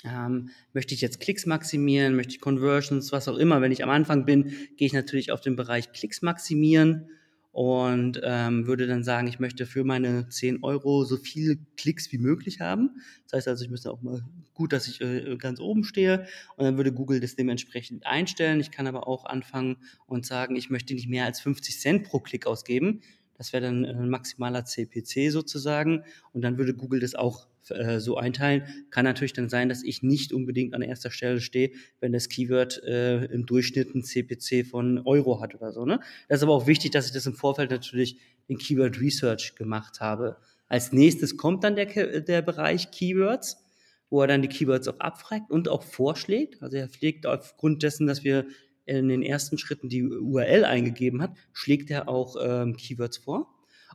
[0.05, 3.61] ähm, möchte ich jetzt Klicks maximieren, möchte ich Conversions, was auch immer.
[3.61, 7.09] Wenn ich am Anfang bin, gehe ich natürlich auf den Bereich Klicks maximieren
[7.53, 12.19] und ähm, würde dann sagen, ich möchte für meine 10 Euro so viele Klicks wie
[12.19, 13.03] möglich haben.
[13.25, 16.65] Das heißt also, ich müsste auch mal gut, dass ich äh, ganz oben stehe und
[16.65, 18.59] dann würde Google das dementsprechend einstellen.
[18.59, 22.21] Ich kann aber auch anfangen und sagen, ich möchte nicht mehr als 50 Cent pro
[22.21, 23.03] Klick ausgeben.
[23.37, 28.17] Das wäre dann ein maximaler CPC sozusagen und dann würde Google das auch äh, so
[28.17, 28.65] einteilen.
[28.91, 31.71] Kann natürlich dann sein, dass ich nicht unbedingt an erster Stelle stehe,
[32.01, 35.85] wenn das Keyword äh, im Durchschnitt ein CPC von Euro hat oder so.
[35.85, 36.01] Ne?
[36.29, 40.01] Das ist aber auch wichtig, dass ich das im Vorfeld natürlich in Keyword Research gemacht
[40.01, 40.37] habe.
[40.69, 43.63] Als nächstes kommt dann der, der Bereich Keywords,
[44.11, 46.63] wo er dann die Keywords auch abfragt und auch vorschlägt.
[46.63, 48.47] Also er pflegt aufgrund dessen, dass wir
[48.85, 53.52] in den ersten Schritten die URL eingegeben hat, schlägt er auch ähm, Keywords vor.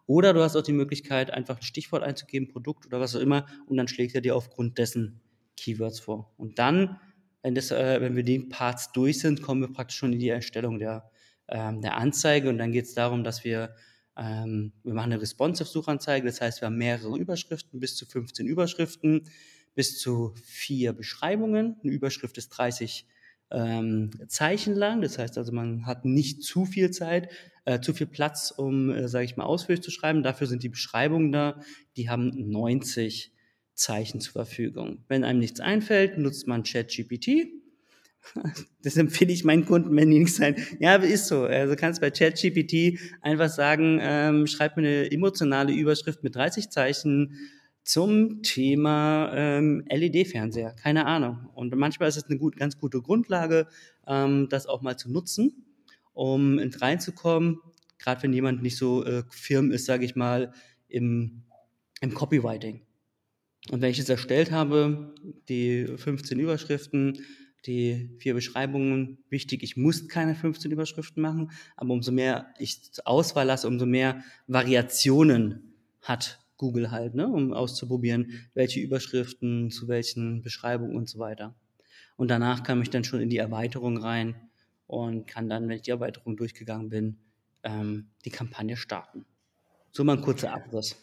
[0.08, 3.46] Oder du hast auch die Möglichkeit, einfach ein Stichwort einzugeben, Produkt oder was auch immer,
[3.68, 5.20] und dann schlägt er dir aufgrund dessen
[5.58, 6.34] Keywords vor.
[6.38, 7.00] Und dann,
[7.44, 10.30] wenn, das, äh, wenn wir die Parts durch sind, kommen wir praktisch schon in die
[10.30, 11.12] Erstellung der,
[11.50, 12.50] ähm, der Anzeige.
[12.50, 13.76] Und dann geht es darum, dass wir,
[14.16, 19.30] ähm, wir machen eine Responsive-Suchanzeige, das heißt, wir haben mehrere Überschriften, bis zu 15 Überschriften,
[19.76, 21.76] bis zu vier Beschreibungen.
[21.84, 23.06] Eine Überschrift ist 30
[23.52, 25.02] ähm, Zeichen lang.
[25.02, 27.30] Das heißt also, man hat nicht zu viel Zeit,
[27.66, 30.24] äh, zu viel Platz, um, äh, sage ich mal, ausführlich zu schreiben.
[30.24, 31.62] Dafür sind die Beschreibungen da.
[31.96, 33.34] Die haben 90
[33.74, 35.04] Zeichen zur Verfügung.
[35.08, 37.48] Wenn einem nichts einfällt, nutzt man ChatGPT.
[38.84, 40.56] Das empfehle ich meinen Kunden, wenn die nichts sein.
[40.80, 41.44] Ja, ist so.
[41.44, 47.38] Also kannst bei ChatGPT einfach sagen, ähm, schreib mir eine emotionale Überschrift mit 30 Zeichen
[47.88, 50.74] zum Thema ähm, LED-Fernseher.
[50.74, 51.50] Keine Ahnung.
[51.56, 53.68] Und manchmal ist es eine gut, ganz gute Grundlage,
[54.06, 55.66] ähm, das auch mal zu nutzen,
[56.14, 57.60] um reinzukommen.
[57.98, 60.52] Gerade wenn jemand nicht so äh, firm ist, sage ich mal,
[60.90, 61.44] im,
[62.02, 62.82] im Copywriting.
[63.72, 65.16] Und wenn ich es erstellt habe,
[65.48, 67.20] die 15 Überschriften,
[67.66, 73.46] die vier Beschreibungen, wichtig, ich muss keine 15 Überschriften machen, aber umso mehr ich Auswahl
[73.46, 80.96] lasse, umso mehr Variationen hat Google halt, ne, um auszuprobieren, welche Überschriften zu welchen Beschreibungen
[80.96, 81.56] und so weiter.
[82.16, 84.36] Und danach kam ich dann schon in die Erweiterung rein
[84.88, 87.20] und kann dann, wenn ich die Erweiterung durchgegangen bin,
[87.64, 89.26] ähm, die Kampagne starten.
[89.92, 90.96] So mal ein kurzer Abriss.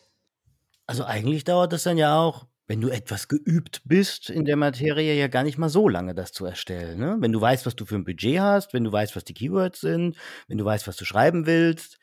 [0.86, 5.14] Also eigentlich dauert es dann ja auch, wenn du etwas geübt bist in der Materie,
[5.14, 6.98] ja gar nicht mal so lange, das zu erstellen.
[6.98, 7.16] Ne?
[7.20, 9.80] Wenn du weißt, was du für ein Budget hast, wenn du weißt, was die Keywords
[9.80, 10.16] sind,
[10.48, 11.98] wenn du weißt, was du schreiben willst,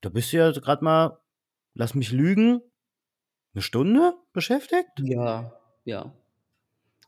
[0.00, 1.18] da bist du ja gerade mal,
[1.74, 2.62] lass mich lügen,
[3.54, 4.90] eine Stunde beschäftigt?
[4.98, 5.52] Ja,
[5.84, 6.12] ja.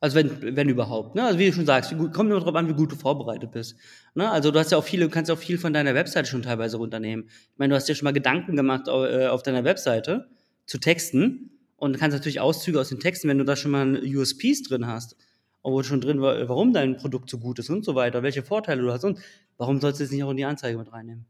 [0.00, 1.24] Also wenn, wenn überhaupt, ne?
[1.24, 3.76] Also wie du schon sagst, kommt immer darauf an, wie gut du vorbereitet bist.
[4.14, 4.30] Ne?
[4.30, 6.76] Also du hast ja auch viele, kannst ja auch viel von deiner Webseite schon teilweise
[6.76, 7.26] runternehmen.
[7.28, 10.28] Ich meine, du hast dir schon mal Gedanken gemacht äh, auf deiner Webseite
[10.66, 14.64] zu Texten und kannst natürlich Auszüge aus den Texten, wenn du da schon mal USPs
[14.64, 15.16] drin hast,
[15.62, 18.82] wo schon drin war, warum dein Produkt so gut ist und so weiter, welche Vorteile
[18.82, 19.18] du hast und
[19.56, 21.24] warum sollst du es nicht auch in die Anzeige mit reinnehmen?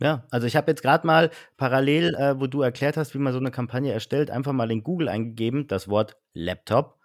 [0.00, 3.32] Ja, also ich habe jetzt gerade mal parallel, äh, wo du erklärt hast, wie man
[3.32, 6.98] so eine Kampagne erstellt, einfach mal in Google eingegeben, das Wort Laptop.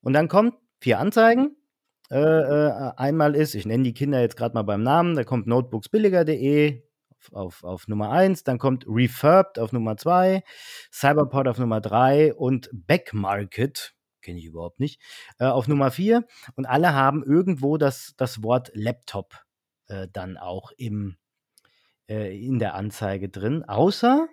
[0.00, 1.56] Und dann kommt vier Anzeigen.
[2.10, 5.46] Äh, äh, einmal ist, ich nenne die Kinder jetzt gerade mal beim Namen, da kommt
[5.46, 10.42] notebooksbilliger.de auf, auf, auf Nummer 1, dann kommt Refurbed auf Nummer 2,
[10.92, 15.00] Cyberpod auf Nummer 3 und Backmarket, kenne ich überhaupt nicht,
[15.38, 16.24] äh, auf Nummer 4.
[16.56, 19.34] Und alle haben irgendwo das, das Wort Laptop
[19.88, 21.16] äh, dann auch im,
[22.08, 24.28] äh, in der Anzeige drin, außer,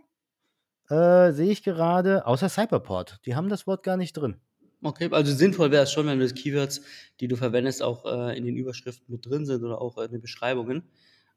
[0.89, 3.19] äh, sehe ich gerade, außer Cyberport.
[3.25, 4.35] Die haben das Wort gar nicht drin.
[4.83, 6.81] Okay, also sinnvoll wäre es schon, wenn du das Keywords,
[7.19, 10.21] die du verwendest, auch äh, in den Überschriften mit drin sind oder auch in den
[10.21, 10.83] Beschreibungen.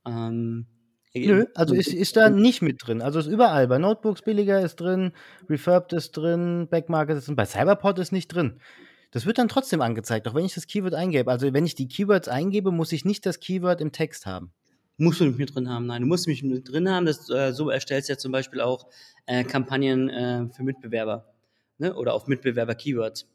[0.07, 0.66] Ähm,
[1.16, 3.01] Nö, also ist, ist da nicht mit drin.
[3.01, 3.68] Also ist überall.
[3.68, 5.12] Bei Notebooks billiger ist drin,
[5.49, 8.61] Refurbed ist drin, Backmarket ist drin, bei Cyberport ist nicht drin.
[9.12, 11.31] Das wird dann trotzdem angezeigt, auch wenn ich das Keyword eingebe.
[11.31, 14.53] Also wenn ich die Keywords eingebe, muss ich nicht das Keyword im Text haben.
[14.96, 16.02] Musst du nicht mit drin haben, nein.
[16.02, 17.07] Du musst mich mit drin haben.
[17.07, 18.87] Das, äh, so erstellst du ja zum Beispiel auch
[19.26, 21.35] äh, Kampagnen äh, für Mitbewerber
[21.78, 21.94] ne?
[21.94, 23.28] oder auf Mitbewerber-Keywords.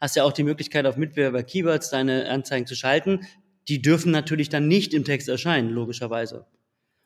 [0.00, 3.20] Hast ja auch die Möglichkeit, auf Mitbewerber-Keywords deine Anzeigen zu schalten.
[3.68, 6.46] Die dürfen natürlich dann nicht im Text erscheinen, logischerweise.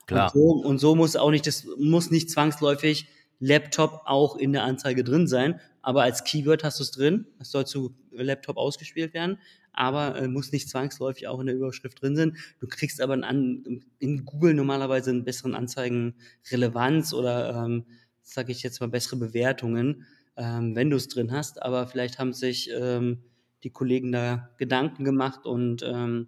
[0.06, 0.34] Klar.
[0.34, 3.08] Und so, und so muss auch nicht, das muss nicht zwangsläufig
[3.40, 7.26] Laptop auch in der Anzeige drin sein, aber als Keyword hast du es drin.
[7.38, 9.38] Es soll zu Laptop ausgespielt werden
[9.78, 12.36] aber äh, muss nicht zwangsläufig auch in der Überschrift drin sein.
[12.58, 17.84] Du kriegst aber an, in Google normalerweise einen besseren Anzeigenrelevanz oder, ähm,
[18.22, 20.04] sage ich jetzt mal, bessere Bewertungen,
[20.36, 21.62] ähm, wenn du es drin hast.
[21.62, 23.22] Aber vielleicht haben sich ähm,
[23.62, 26.26] die Kollegen da Gedanken gemacht und ähm,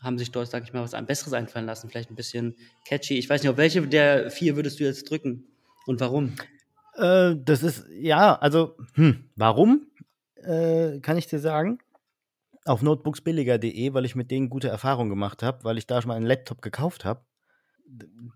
[0.00, 1.90] haben sich dort, sage ich mal, was Besseres einfallen lassen.
[1.90, 3.18] Vielleicht ein bisschen catchy.
[3.18, 5.44] Ich weiß nicht, auf welche der vier würdest du jetzt drücken?
[5.84, 6.32] Und warum?
[6.94, 9.88] Äh, das ist, ja, also, hm, warum,
[10.36, 11.80] äh, kann ich dir sagen?
[12.66, 16.16] Auf notebooksbilliger.de, weil ich mit denen gute Erfahrungen gemacht habe, weil ich da schon mal
[16.16, 17.24] einen Laptop gekauft habe,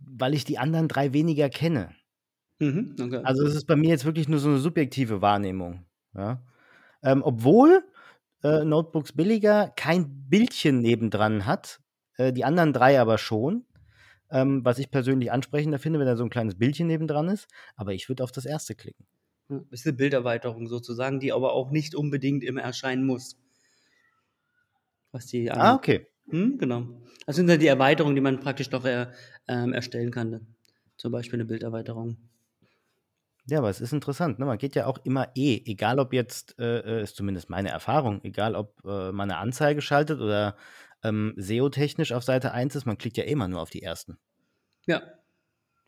[0.07, 1.95] weil ich die anderen drei weniger kenne.
[2.61, 3.21] Mhm, okay.
[3.25, 5.85] Also es ist bei mir jetzt wirklich nur so eine subjektive Wahrnehmung.
[6.15, 6.43] Ja?
[7.03, 7.83] Ähm, obwohl
[8.45, 11.81] äh, Notebooks billiger kein Bildchen nebendran hat,
[12.17, 13.65] äh, die anderen drei aber schon.
[14.33, 17.49] Ähm, was ich persönlich ansprechender finde, wenn da so ein kleines Bildchen nebendran ist.
[17.75, 19.05] Aber ich würde auf das erste klicken.
[19.49, 23.37] Das ist eine Bilderweiterung sozusagen, die aber auch nicht unbedingt immer erscheinen muss.
[25.13, 26.07] Was die Ah, okay.
[26.29, 26.87] Hm, genau.
[27.27, 29.13] Das sind dann die Erweiterungen, die man praktisch noch er,
[29.49, 30.47] ähm, erstellen kann.
[30.97, 32.17] Zum Beispiel eine Bilderweiterung.
[33.47, 34.39] Ja, aber es ist interessant.
[34.39, 34.45] Ne?
[34.45, 38.55] Man geht ja auch immer eh, egal ob jetzt, äh, ist zumindest meine Erfahrung, egal
[38.55, 40.57] ob äh, man eine Anzeige schaltet oder
[41.03, 44.19] ähm, SEO-technisch auf Seite 1 ist, man klickt ja immer nur auf die ersten.
[44.87, 45.03] Ja,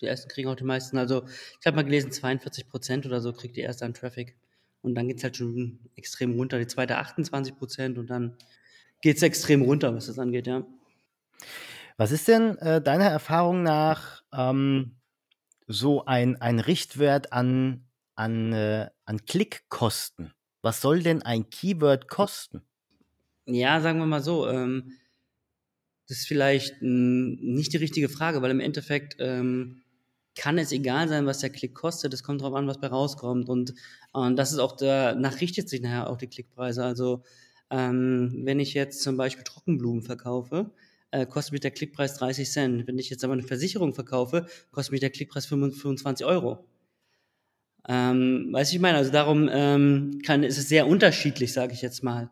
[0.01, 0.99] die ersten kriegen auch die meisten.
[0.99, 1.25] Also
[1.61, 4.37] ich habe mal gelesen, 42 Prozent oder so kriegt die erste an Traffic.
[4.81, 6.59] Und dann geht es halt schon extrem runter.
[6.59, 8.37] Die zweite 28 Prozent und dann
[9.03, 10.65] geht es extrem runter, was das angeht, ja.
[11.99, 14.97] Was ist denn äh, deiner Erfahrung nach ähm,
[15.67, 17.85] so ein, ein Richtwert an,
[18.15, 20.33] an, äh, an Klickkosten?
[20.63, 22.63] Was soll denn ein Keyword kosten?
[23.45, 24.93] Ja, sagen wir mal so, ähm,
[26.09, 29.83] das ist vielleicht nicht die richtige Frage, weil im Endeffekt ähm,
[30.35, 32.15] kann es egal sein, was der Klick kostet.
[32.15, 33.49] Es kommt darauf an, was bei rauskommt.
[33.49, 33.75] Und,
[34.13, 36.85] und das ist auch, danach richtet sich nachher auch die Klickpreise.
[36.85, 37.23] Also
[37.73, 40.71] ähm, wenn ich jetzt zum Beispiel Trockenblumen verkaufe,
[41.11, 42.87] äh, kostet mich der Klickpreis 30 Cent.
[42.87, 46.65] Wenn ich jetzt aber eine Versicherung verkaufe, kostet mich der Klickpreis 25 Euro.
[47.89, 51.83] Ähm, weißt du, ich meine, also darum ähm, kann, ist es sehr unterschiedlich, sage ich
[51.83, 52.31] jetzt mal.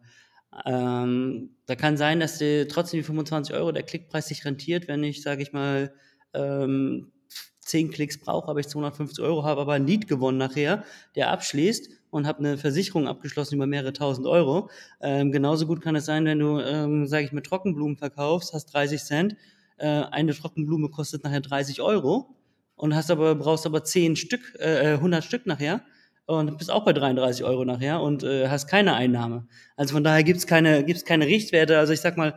[0.67, 5.03] Ähm, da kann sein, dass die, trotzdem die 25 Euro der Klickpreis sich rentiert, wenn
[5.03, 5.93] ich, sage ich mal,
[6.35, 7.13] ähm,
[7.61, 12.00] 10 Klicks brauche, aber ich 250 Euro habe, aber ein Lied gewonnen nachher, der abschließt
[12.11, 14.71] und habe eine Versicherung abgeschlossen über mehrere tausend Euro.
[15.01, 18.67] Ähm, genauso gut kann es sein, wenn du, ähm, sage ich mal, Trockenblumen verkaufst, hast
[18.75, 19.37] 30 Cent,
[19.79, 22.37] äh, eine Trockenblume kostet nachher 30 Euro
[22.77, 25.83] und hast aber brauchst aber 10 Stück, äh, 100 Stück nachher
[26.27, 29.47] und bist auch bei 33 Euro nachher und äh, hast keine Einnahme.
[29.77, 31.79] Also von daher gibt's keine gibt's keine Richtwerte.
[31.79, 32.35] Also ich sag mal,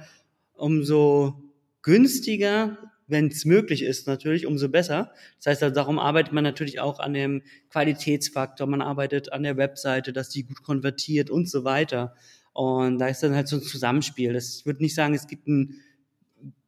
[0.53, 1.43] umso
[1.81, 2.77] günstiger
[3.07, 5.11] wenn es möglich ist, natürlich, umso besser.
[5.37, 9.57] Das heißt, also, darum arbeitet man natürlich auch an dem Qualitätsfaktor, man arbeitet an der
[9.57, 12.15] Webseite, dass die gut konvertiert und so weiter.
[12.53, 14.33] Und da ist dann halt so ein Zusammenspiel.
[14.33, 15.81] Das würde nicht sagen, es gibt einen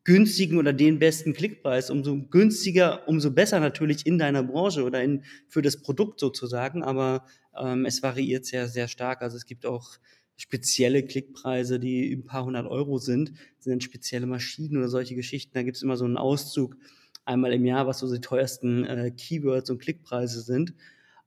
[0.04, 1.90] günstigen oder den besten Klickpreis.
[1.90, 6.84] Umso günstiger, umso besser natürlich in deiner Branche oder in, für das Produkt sozusagen.
[6.84, 7.26] Aber
[7.60, 9.22] ähm, es variiert sehr, sehr stark.
[9.22, 9.98] Also es gibt auch
[10.38, 15.54] spezielle Klickpreise, die ein paar hundert Euro sind, sind dann spezielle Maschinen oder solche Geschichten.
[15.54, 16.78] Da gibt es immer so einen Auszug
[17.26, 20.74] einmal im Jahr, was so die teuersten äh, Keywords und Klickpreise sind.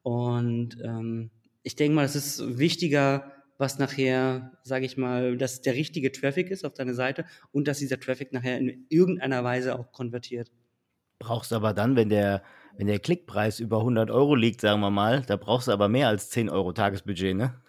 [0.03, 1.31] Und ähm,
[1.62, 6.51] ich denke mal, es ist wichtiger, was nachher, sage ich mal, dass der richtige Traffic
[6.51, 10.53] ist auf deiner Seite und dass dieser Traffic nachher in irgendeiner Weise auch konvertiert.
[11.18, 12.44] Brauchst aber dann, wenn der,
[12.77, 16.07] wenn der Klickpreis über 100 Euro liegt, sagen wir mal, da brauchst du aber mehr
[16.07, 17.61] als 10 Euro Tagesbudget, ne?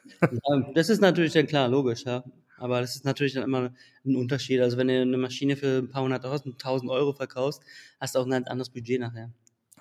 [0.74, 2.24] Das ist natürlich dann klar, logisch, ja.
[2.58, 3.72] Aber das ist natürlich dann immer
[4.06, 4.60] ein Unterschied.
[4.62, 7.64] Also wenn du eine Maschine für ein paar hunderttausend, tausend Euro verkaufst,
[8.00, 9.32] hast du auch ein ganz anderes Budget nachher.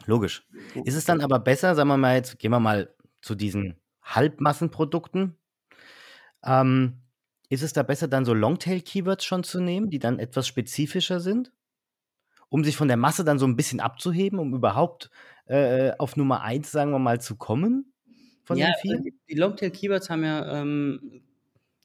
[0.07, 0.47] Logisch.
[0.85, 5.37] Ist es dann aber besser, sagen wir mal jetzt, gehen wir mal zu diesen Halbmassenprodukten.
[6.45, 6.99] Ähm,
[7.49, 11.53] ist es da besser, dann so Longtail-Keywords schon zu nehmen, die dann etwas spezifischer sind?
[12.49, 15.11] Um sich von der Masse dann so ein bisschen abzuheben, um überhaupt
[15.47, 17.93] äh, auf Nummer eins, sagen wir mal, zu kommen?
[18.49, 19.13] Von ja, den vier?
[19.29, 21.23] Die Longtail-Keywords haben ja, ähm,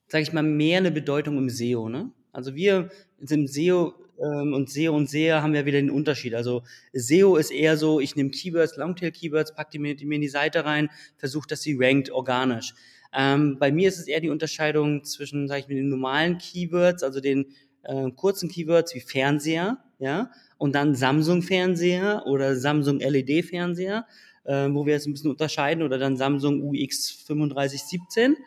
[0.07, 1.89] sage ich mal, mehr eine Bedeutung im SEO.
[1.89, 2.11] Ne?
[2.31, 6.33] Also wir sind SEO ähm, und SEO und SEA haben ja wieder den Unterschied.
[6.33, 10.21] Also SEO ist eher so, ich nehme Keywords, Longtail-Keywords, packe die mir, die mir in
[10.21, 12.73] die Seite rein, versuche, dass sie rankt organisch.
[13.13, 17.03] Ähm, bei mir ist es eher die Unterscheidung zwischen, sage ich mal, den normalen Keywords,
[17.03, 17.47] also den
[17.83, 24.07] äh, kurzen Keywords wie Fernseher, ja, und dann Samsung-Fernseher oder Samsung LED-Fernseher
[24.43, 28.37] äh, wo wir jetzt ein bisschen unterscheiden, oder dann Samsung UX 3517.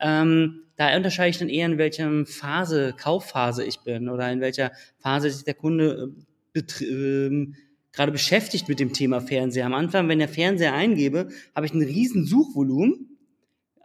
[0.00, 4.72] Ähm, da unterscheide ich dann eher, in welcher Phase, Kaufphase ich bin oder in welcher
[4.98, 6.14] Phase sich der Kunde
[6.54, 7.54] äh, ähm,
[7.92, 9.66] gerade beschäftigt mit dem Thema Fernseher.
[9.66, 13.18] Am Anfang, wenn der Fernseher eingebe, habe ich ein riesen Suchvolumen,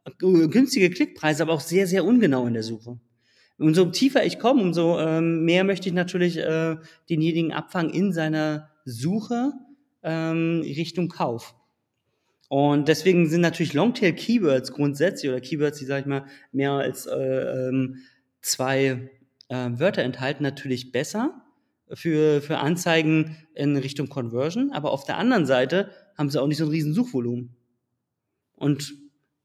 [0.05, 2.99] äh, günstige Klickpreise, aber auch sehr, sehr ungenau in der Suche.
[3.57, 6.75] Umso tiefer ich komme, umso ähm, mehr möchte ich natürlich äh,
[7.09, 9.53] denjenigen abfangen in seiner Suche
[10.05, 11.55] ähm, Richtung Kauf.
[12.47, 17.67] Und deswegen sind natürlich Longtail-Keywords grundsätzlich oder Keywords, die, sag ich mal, mehr als äh,
[17.69, 17.97] ähm,
[18.41, 19.09] zwei
[19.49, 21.41] äh, Wörter enthalten, natürlich besser,
[21.93, 26.57] für, für Anzeigen in Richtung Conversion, aber auf der anderen Seite haben sie auch nicht
[26.57, 27.55] so ein riesen Suchvolumen.
[28.55, 28.93] Und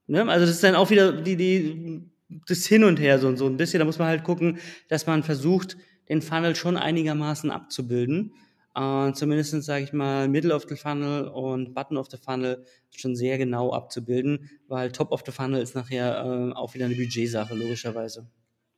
[0.07, 2.03] ne, also das ist dann auch wieder die, die,
[2.47, 3.81] das Hin und Her so, so ein bisschen.
[3.81, 5.77] Da muss man halt gucken, dass man versucht,
[6.09, 8.33] den Funnel schon einigermaßen abzubilden.
[8.81, 12.65] Uh, zumindest, sage ich mal, Middle of the Funnel und Button of the Funnel
[12.97, 16.95] schon sehr genau abzubilden, weil Top of the Funnel ist nachher äh, auch wieder eine
[16.95, 18.27] Budgetsache, logischerweise.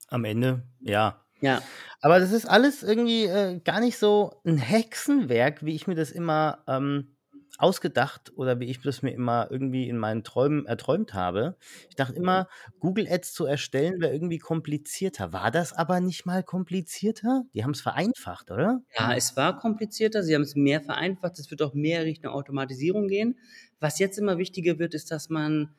[0.08, 1.24] Am Ende, ja.
[1.40, 1.62] Ja.
[2.00, 6.10] Aber das ist alles irgendwie äh, gar nicht so ein Hexenwerk, wie ich mir das
[6.10, 7.14] immer ähm,
[7.58, 11.56] ausgedacht oder wie ich das mir immer irgendwie in meinen Träumen erträumt habe.
[11.88, 12.48] Ich dachte immer,
[12.80, 15.32] Google Ads zu erstellen wäre irgendwie komplizierter.
[15.32, 17.44] War das aber nicht mal komplizierter?
[17.54, 18.80] Die haben es vereinfacht, oder?
[18.96, 20.22] Ja, es war komplizierter.
[20.22, 21.38] Sie haben es mehr vereinfacht.
[21.38, 23.38] Es wird auch mehr Richtung Automatisierung gehen.
[23.80, 25.74] Was jetzt immer wichtiger wird, ist, dass man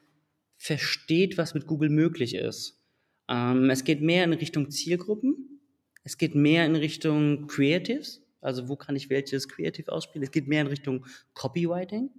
[0.57, 2.79] versteht, was mit Google möglich ist.
[3.27, 5.61] Ähm, es geht mehr in Richtung Zielgruppen.
[6.03, 8.22] Es geht mehr in Richtung Creatives.
[8.43, 10.23] Also wo kann ich welches Creative ausspielen?
[10.23, 12.09] Es geht mehr in Richtung Copywriting.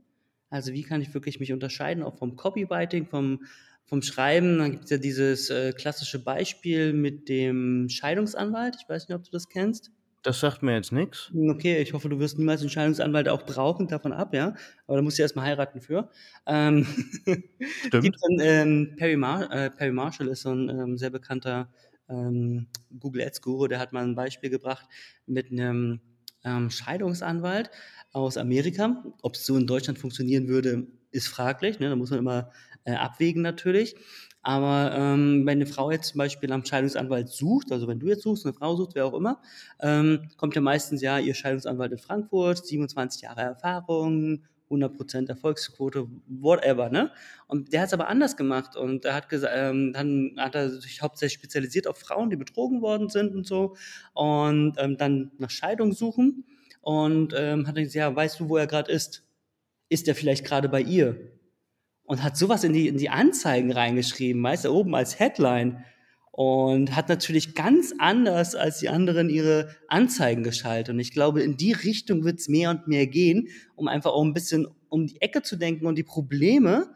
[0.51, 3.45] Also wie kann ich wirklich mich unterscheiden, auch vom Copywriting, vom,
[3.85, 4.59] vom Schreiben.
[4.59, 8.77] Dann gibt es ja dieses äh, klassische Beispiel mit dem Scheidungsanwalt.
[8.81, 9.91] Ich weiß nicht, ob du das kennst.
[10.23, 11.31] Das sagt mir jetzt nichts.
[11.35, 14.55] Okay, ich hoffe, du wirst niemals einen Scheidungsanwalt auch brauchen, davon ab, ja.
[14.87, 16.09] Aber da musst du erstmal heiraten für.
[16.47, 16.87] Ähm,
[17.87, 18.17] Stimmt.
[18.23, 21.69] Dann, ähm, Perry, Mar äh, Perry Marshall ist so ein ähm, sehr bekannter
[22.09, 24.87] ähm, Google Ads Guru, der hat mal ein Beispiel gebracht
[25.27, 26.01] mit einem
[26.45, 27.71] ähm, Scheidungsanwalt
[28.13, 29.03] aus Amerika.
[29.23, 31.79] Ob es so in Deutschland funktionieren würde, ist fraglich.
[31.79, 31.89] Ne?
[31.89, 32.51] Da muss man immer
[32.85, 33.97] äh, abwägen natürlich.
[34.43, 38.23] Aber ähm, wenn eine Frau jetzt zum Beispiel am Scheidungsanwalt sucht, also wenn du jetzt
[38.23, 39.41] suchst, eine Frau sucht, wer auch immer,
[39.81, 44.43] ähm, kommt ja meistens ja ihr Scheidungsanwalt in Frankfurt, 27 Jahre Erfahrung,
[44.75, 47.11] 100% Erfolgsquote, whatever, ne?
[47.47, 51.03] Und der hat es aber anders gemacht und er hat ähm, dann hat er sich
[51.03, 53.77] hauptsächlich spezialisiert auf Frauen, die betrogen worden sind und so
[54.13, 56.45] und ähm, dann nach Scheidung suchen
[56.81, 59.25] und ähm, hat gesagt, ja, weißt du, wo er gerade ist?
[59.89, 61.17] Ist er vielleicht gerade bei ihr?
[62.05, 65.85] Und hat sowas in die, in die Anzeigen reingeschrieben, weißt du, oben als Headline
[66.37, 70.93] und hat natürlich ganz anders als die anderen ihre Anzeigen geschaltet.
[70.93, 74.25] Und ich glaube, in die Richtung wird es mehr und mehr gehen, um einfach auch
[74.25, 76.89] ein bisschen um die Ecke zu denken und die Probleme,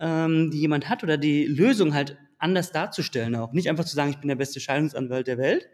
[0.00, 3.52] ähm, die jemand hat oder die Lösung halt anders darzustellen auch.
[3.52, 5.68] Nicht einfach zu sagen, ich bin der beste Scheidungsanwalt der Welt,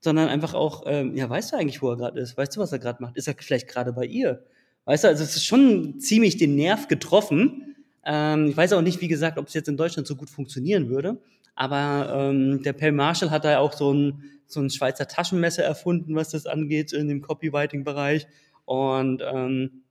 [0.00, 2.36] sondern einfach auch, ähm, ja, weißt du eigentlich, wo er gerade ist?
[2.36, 3.16] Weißt du, was er gerade macht?
[3.16, 4.44] Ist er vielleicht gerade bei ihr?
[4.84, 7.76] Weißt du, also es ist schon ziemlich den Nerv getroffen.
[8.04, 10.88] Ähm, ich weiß auch nicht, wie gesagt, ob es jetzt in Deutschland so gut funktionieren
[10.88, 11.20] würde.
[11.54, 15.62] Aber ähm, der Perry Marshall hat da ja auch so ein, so ein Schweizer Taschenmesser
[15.62, 18.26] erfunden, was das angeht in dem Copywriting-Bereich.
[18.64, 19.82] Und ähm,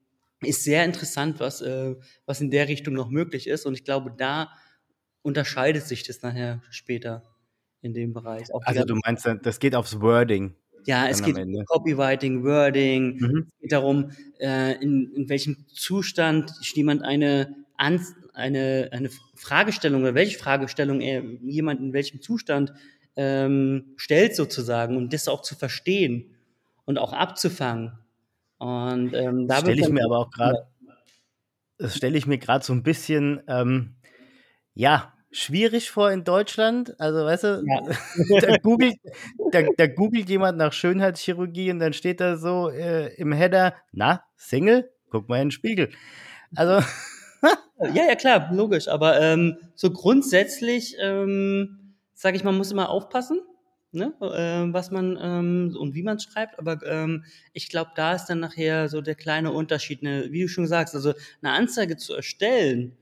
[0.42, 1.96] ist sehr interessant, was, äh,
[2.26, 3.66] was in der Richtung noch möglich ist.
[3.66, 4.50] Und ich glaube, da
[5.22, 7.24] unterscheidet sich das nachher später
[7.82, 8.48] in dem Bereich.
[8.66, 10.56] Also du meinst, das geht aufs Wording.
[10.86, 13.18] Ja, es geht um Copywriting, Wording.
[13.20, 13.48] Mhm.
[13.48, 20.16] Es geht darum, äh, in, in welchem Zustand jemand eine, An eine, eine Fragestellung oder
[20.16, 22.74] welche Fragestellung er jemand in welchem Zustand
[23.16, 26.36] ähm, stellt sozusagen und das auch zu verstehen
[26.86, 27.94] und auch abzufangen.
[28.58, 30.68] Und ähm, da stelle ich mir aber auch gerade,
[31.78, 33.96] das stelle ich mir gerade so ein bisschen, ähm,
[34.74, 37.00] ja, schwierig vor in Deutschland.
[37.00, 38.42] Also, weißt du, ja.
[38.42, 38.96] da, googelt,
[39.52, 44.24] da, da, googelt jemand nach Schönheitschirurgie und dann steht da so äh, im Header, na,
[44.36, 44.92] Single?
[45.10, 45.90] Guck mal in den Spiegel.
[46.56, 46.86] Also,
[47.94, 48.88] ja, ja, klar, logisch.
[48.88, 53.42] Aber ähm, so grundsätzlich, ähm, sage ich, man muss immer aufpassen,
[53.92, 54.14] ne?
[54.22, 56.60] äh, was man ähm, und wie man schreibt.
[56.60, 60.04] Aber ähm, ich glaube, da ist dann nachher so der kleine Unterschied.
[60.04, 60.28] Ne?
[60.30, 62.98] Wie du schon sagst, also eine Anzeige zu erstellen,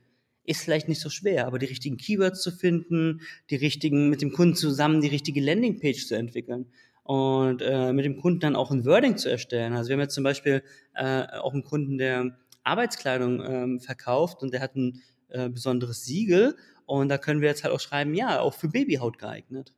[0.46, 3.22] ist vielleicht nicht so schwer, aber die richtigen Keywords zu finden,
[3.52, 6.66] die richtigen, mit dem Kunden zusammen die richtige Landingpage zu entwickeln
[7.04, 9.74] und äh, mit dem Kunden dann auch ein Wording zu erstellen.
[9.74, 10.64] Also wir haben jetzt zum Beispiel
[10.96, 16.56] äh, auch einen Kunden, der Arbeitskleidung ähm, verkauft und der hat ein äh, besonderes Siegel
[16.86, 19.74] und da können wir jetzt halt auch schreiben, ja, auch für Babyhaut geeignet.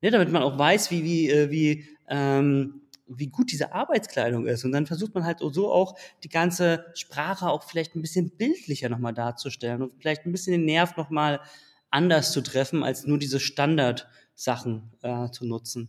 [0.00, 4.64] Ne, damit man auch weiß, wie, wie, äh, wie, ähm, wie gut diese Arbeitskleidung ist.
[4.64, 8.88] Und dann versucht man halt so auch die ganze Sprache auch vielleicht ein bisschen bildlicher
[8.88, 11.40] nochmal darzustellen und vielleicht ein bisschen den Nerv nochmal
[11.90, 15.88] anders zu treffen, als nur diese Standardsachen äh, zu nutzen.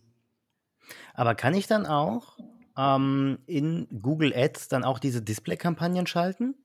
[1.13, 2.37] Aber kann ich dann auch
[2.79, 6.55] ähm, in Google Ads dann auch diese Display-Kampagnen schalten?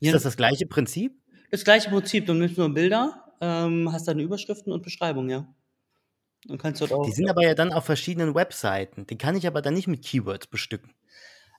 [0.00, 0.08] Ja.
[0.08, 1.14] Ist das das gleiche Prinzip?
[1.50, 2.26] Das gleiche Prinzip.
[2.26, 5.54] Du nimmst nur Bilder, ähm, hast deine Überschriften und Beschreibungen, ja.
[6.48, 9.06] Und kannst dort auch, die sind aber ja dann auf verschiedenen Webseiten.
[9.06, 10.92] Die kann ich aber dann nicht mit Keywords bestücken.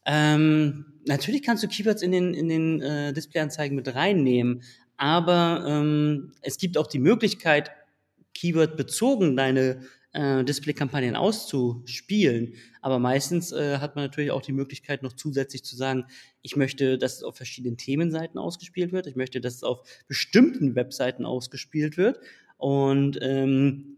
[0.05, 4.63] Ähm, natürlich kannst du Keywords in den, in den äh, Displayanzeigen mit reinnehmen,
[4.97, 7.71] aber ähm, es gibt auch die Möglichkeit,
[8.33, 9.81] Keyword bezogen deine
[10.13, 12.55] äh, Display-Kampagnen auszuspielen.
[12.81, 16.05] Aber meistens äh, hat man natürlich auch die Möglichkeit, noch zusätzlich zu sagen,
[16.41, 19.07] ich möchte, dass es auf verschiedenen Themenseiten ausgespielt wird.
[19.07, 22.19] Ich möchte, dass es auf bestimmten Webseiten ausgespielt wird.
[22.57, 23.97] Und ähm,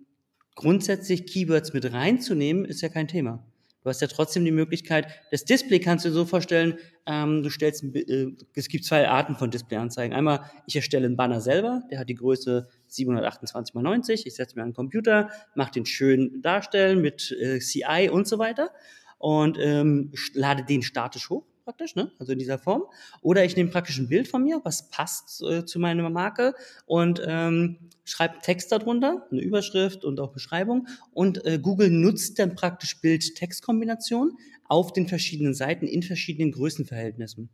[0.55, 3.43] grundsätzlich Keywords mit reinzunehmen, ist ja kein Thema.
[3.84, 7.49] Du hast ja trotzdem die Möglichkeit, das Display kannst du dir so vorstellen, ähm, du
[7.49, 10.16] stellst, äh, es gibt zwei Arten von Displayanzeigen.
[10.16, 14.26] Einmal, ich erstelle einen Banner selber, der hat die Größe 728 x 90.
[14.28, 18.72] Ich setze mir einen Computer, mache den schön darstellen mit äh, CI und so weiter
[19.18, 22.12] und ähm, lade den statisch hoch praktisch, ne?
[22.20, 22.84] also in dieser Form.
[23.22, 26.54] Oder ich nehme praktisch ein Bild von mir, was passt äh, zu meiner Marke
[26.86, 30.88] und ähm, schreibe Text darunter, eine Überschrift und auch Beschreibung.
[31.12, 34.38] Und äh, Google nutzt dann praktisch Bild-Text-Kombination
[34.68, 37.50] auf den verschiedenen Seiten in verschiedenen Größenverhältnissen.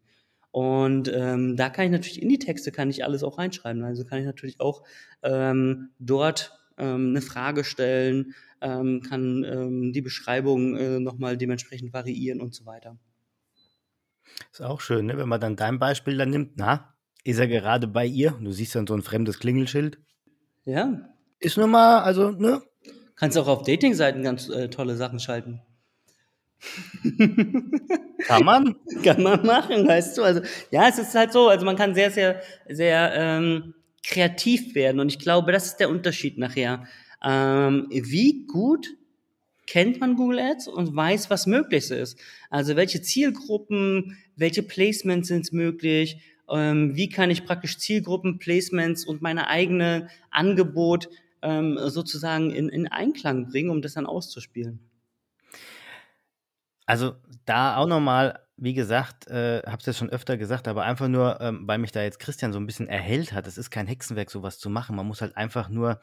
[0.52, 3.84] Und ähm, da kann ich natürlich in die Texte kann ich alles auch reinschreiben.
[3.84, 4.84] Also kann ich natürlich auch
[5.22, 12.41] ähm, dort ähm, eine Frage stellen, ähm, kann ähm, die Beschreibung äh, nochmal dementsprechend variieren
[12.41, 12.97] und so weiter.
[14.52, 15.18] Ist auch schön, ne?
[15.18, 16.54] wenn man dann dein Beispiel dann nimmt.
[16.56, 18.32] Na, ist er gerade bei ihr?
[18.41, 20.00] Du siehst dann so ein fremdes Klingelschild.
[20.66, 21.10] Ja.
[21.39, 22.62] Ist nun mal, also, ne?
[23.16, 25.62] Kannst auch auf Datingseiten ganz äh, tolle Sachen schalten.
[28.28, 28.76] kann man?
[29.03, 30.24] kann man machen, weißt du.
[30.24, 30.41] Also,
[30.72, 34.99] ja, es ist halt so, also man kann sehr, sehr, sehr ähm, kreativ werden.
[34.99, 36.86] Und ich glaube, das ist der Unterschied nachher.
[37.24, 38.88] Ähm, wie gut
[39.68, 42.18] kennt man Google Ads und weiß, was möglich ist.
[42.49, 49.22] Also welche Zielgruppen, welche Placements sind möglich, ähm, wie kann ich praktisch Zielgruppen, Placements und
[49.22, 51.10] meine eigene Angebot
[51.41, 54.80] ähm, sozusagen in, in Einklang bringen, um das dann auszuspielen.
[56.90, 57.14] Also
[57.46, 61.40] da auch nochmal, wie gesagt, äh, habe es ja schon öfter gesagt, aber einfach nur,
[61.40, 63.46] ähm, weil mich da jetzt Christian so ein bisschen erhellt hat.
[63.46, 64.96] Es ist kein Hexenwerk, sowas zu machen.
[64.96, 66.00] Man muss halt einfach nur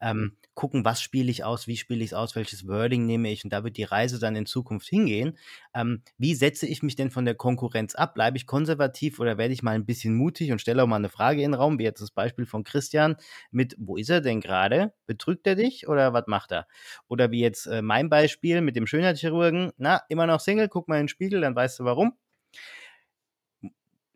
[0.00, 3.44] ähm, gucken, was spiele ich aus, wie spiele ich es aus, welches Wording nehme ich
[3.44, 5.38] und da wird die Reise dann in Zukunft hingehen.
[5.74, 8.14] Ähm, wie setze ich mich denn von der Konkurrenz ab?
[8.14, 11.08] Bleibe ich konservativ oder werde ich mal ein bisschen mutig und stelle auch mal eine
[11.08, 13.16] Frage in den Raum, wie jetzt das Beispiel von Christian
[13.50, 14.92] mit, wo ist er denn gerade?
[15.06, 16.66] Betrügt er dich oder was macht er?
[17.08, 20.96] Oder wie jetzt äh, mein Beispiel mit dem Schönheitschirurgen, na, immer noch Single, guck mal
[20.96, 22.14] in den Spiegel, dann weißt du warum.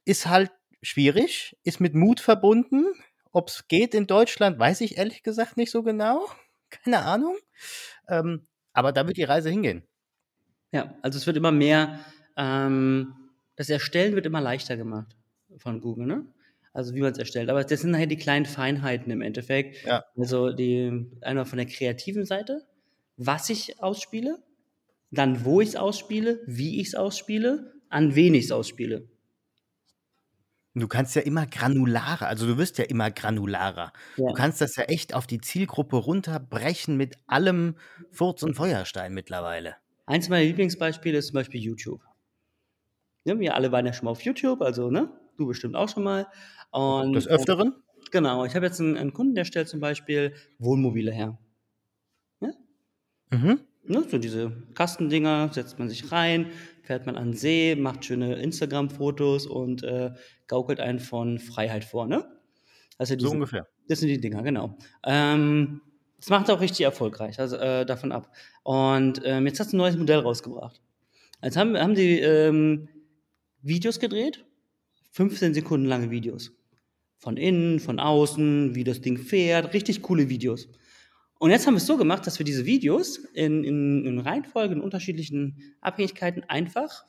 [0.04, 0.50] Ist halt
[0.82, 2.86] schwierig, ist mit Mut verbunden,
[3.32, 6.26] ob es geht in Deutschland, weiß ich ehrlich gesagt nicht so genau.
[6.70, 7.36] Keine Ahnung.
[8.08, 9.82] Ähm, aber da wird die Reise hingehen.
[10.72, 12.00] Ja, also es wird immer mehr,
[12.36, 13.14] ähm,
[13.56, 15.16] das Erstellen wird immer leichter gemacht
[15.58, 16.26] von Google, ne?
[16.72, 17.50] Also wie man es erstellt.
[17.50, 19.84] Aber das sind nachher die kleinen Feinheiten im Endeffekt.
[19.84, 20.04] Ja.
[20.16, 22.66] Also die einmal von der kreativen Seite,
[23.18, 24.42] was ich ausspiele,
[25.10, 29.06] dann wo ich es ausspiele, wie ich es ausspiele, an wen ich es ausspiele.
[30.74, 33.92] Du kannst ja immer granularer, also du wirst ja immer granularer.
[34.16, 34.28] Ja.
[34.28, 37.76] Du kannst das ja echt auf die Zielgruppe runterbrechen mit allem
[38.10, 39.76] Furz und Feuerstein mittlerweile.
[40.06, 42.00] Eins meiner Lieblingsbeispiele ist zum Beispiel YouTube.
[43.24, 46.04] Ja, wir alle waren ja schon mal auf YouTube, also ne, du bestimmt auch schon
[46.04, 46.26] mal.
[46.70, 47.74] Und, Des Öfteren?
[48.10, 51.38] Genau, ich habe jetzt einen, einen, Kunden, der stellt zum Beispiel Wohnmobile her.
[52.40, 52.50] Ja?
[53.30, 53.60] Mhm.
[53.84, 56.50] Ne, so diese Kastendinger setzt man sich rein,
[56.82, 60.12] fährt man an den See, macht schöne Instagram-Fotos und äh,
[60.46, 62.24] gaukelt einen von Freiheit vor, ne?
[62.98, 63.66] Also diese, so ungefähr.
[63.88, 64.76] Das sind die Dinger, genau.
[65.04, 65.80] Ähm,
[66.18, 68.32] das macht auch richtig erfolgreich, also äh, davon ab.
[68.62, 70.80] Und ähm, jetzt hast du ein neues Modell rausgebracht.
[71.42, 72.88] Jetzt haben, haben die ähm,
[73.62, 74.44] Videos gedreht,
[75.10, 76.52] 15 Sekunden lange Videos.
[77.18, 80.68] Von innen, von außen, wie das Ding fährt, richtig coole Videos.
[81.42, 84.74] Und jetzt haben wir es so gemacht, dass wir diese Videos in, in, in Reihenfolge,
[84.74, 87.04] in unterschiedlichen Abhängigkeiten einfach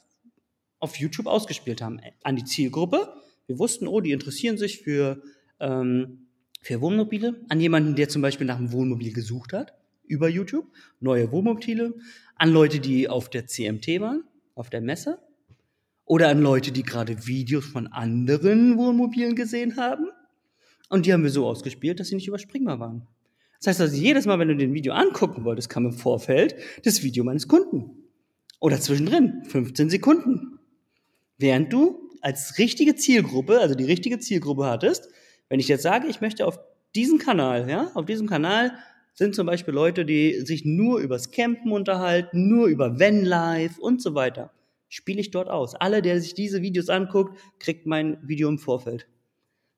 [0.79, 2.01] auf YouTube ausgespielt haben.
[2.23, 3.13] An die Zielgruppe.
[3.45, 5.21] Wir wussten, oh, die interessieren sich für,
[5.59, 6.25] ähm,
[6.63, 7.45] für Wohnmobile.
[7.47, 9.75] An jemanden, der zum Beispiel nach einem Wohnmobil gesucht hat,
[10.07, 10.65] über YouTube.
[10.99, 11.93] Neue Wohnmobile.
[12.35, 14.23] An Leute, die auf der CMT waren,
[14.55, 15.19] auf der Messe.
[16.05, 20.07] Oder an Leute, die gerade Videos von anderen Wohnmobilen gesehen haben.
[20.89, 23.07] Und die haben wir so ausgespielt, dass sie nicht überspringbar waren.
[23.63, 26.53] Das heißt also, jedes Mal, wenn du den Video angucken wolltest, kam im Vorfeld
[26.83, 27.91] das Video meines Kunden.
[28.59, 30.59] Oder zwischendrin, 15 Sekunden.
[31.37, 35.07] Während du als richtige Zielgruppe, also die richtige Zielgruppe hattest,
[35.47, 36.59] wenn ich jetzt sage, ich möchte auf
[36.93, 38.73] diesen Kanal, ja, auf diesem Kanal
[39.13, 44.13] sind zum Beispiel Leute, die sich nur übers Campen unterhalten, nur über Vanlife und so
[44.13, 44.51] weiter.
[44.89, 45.73] Spiele ich dort aus.
[45.73, 49.07] Alle, der sich diese Videos anguckt, kriegt mein Video im Vorfeld.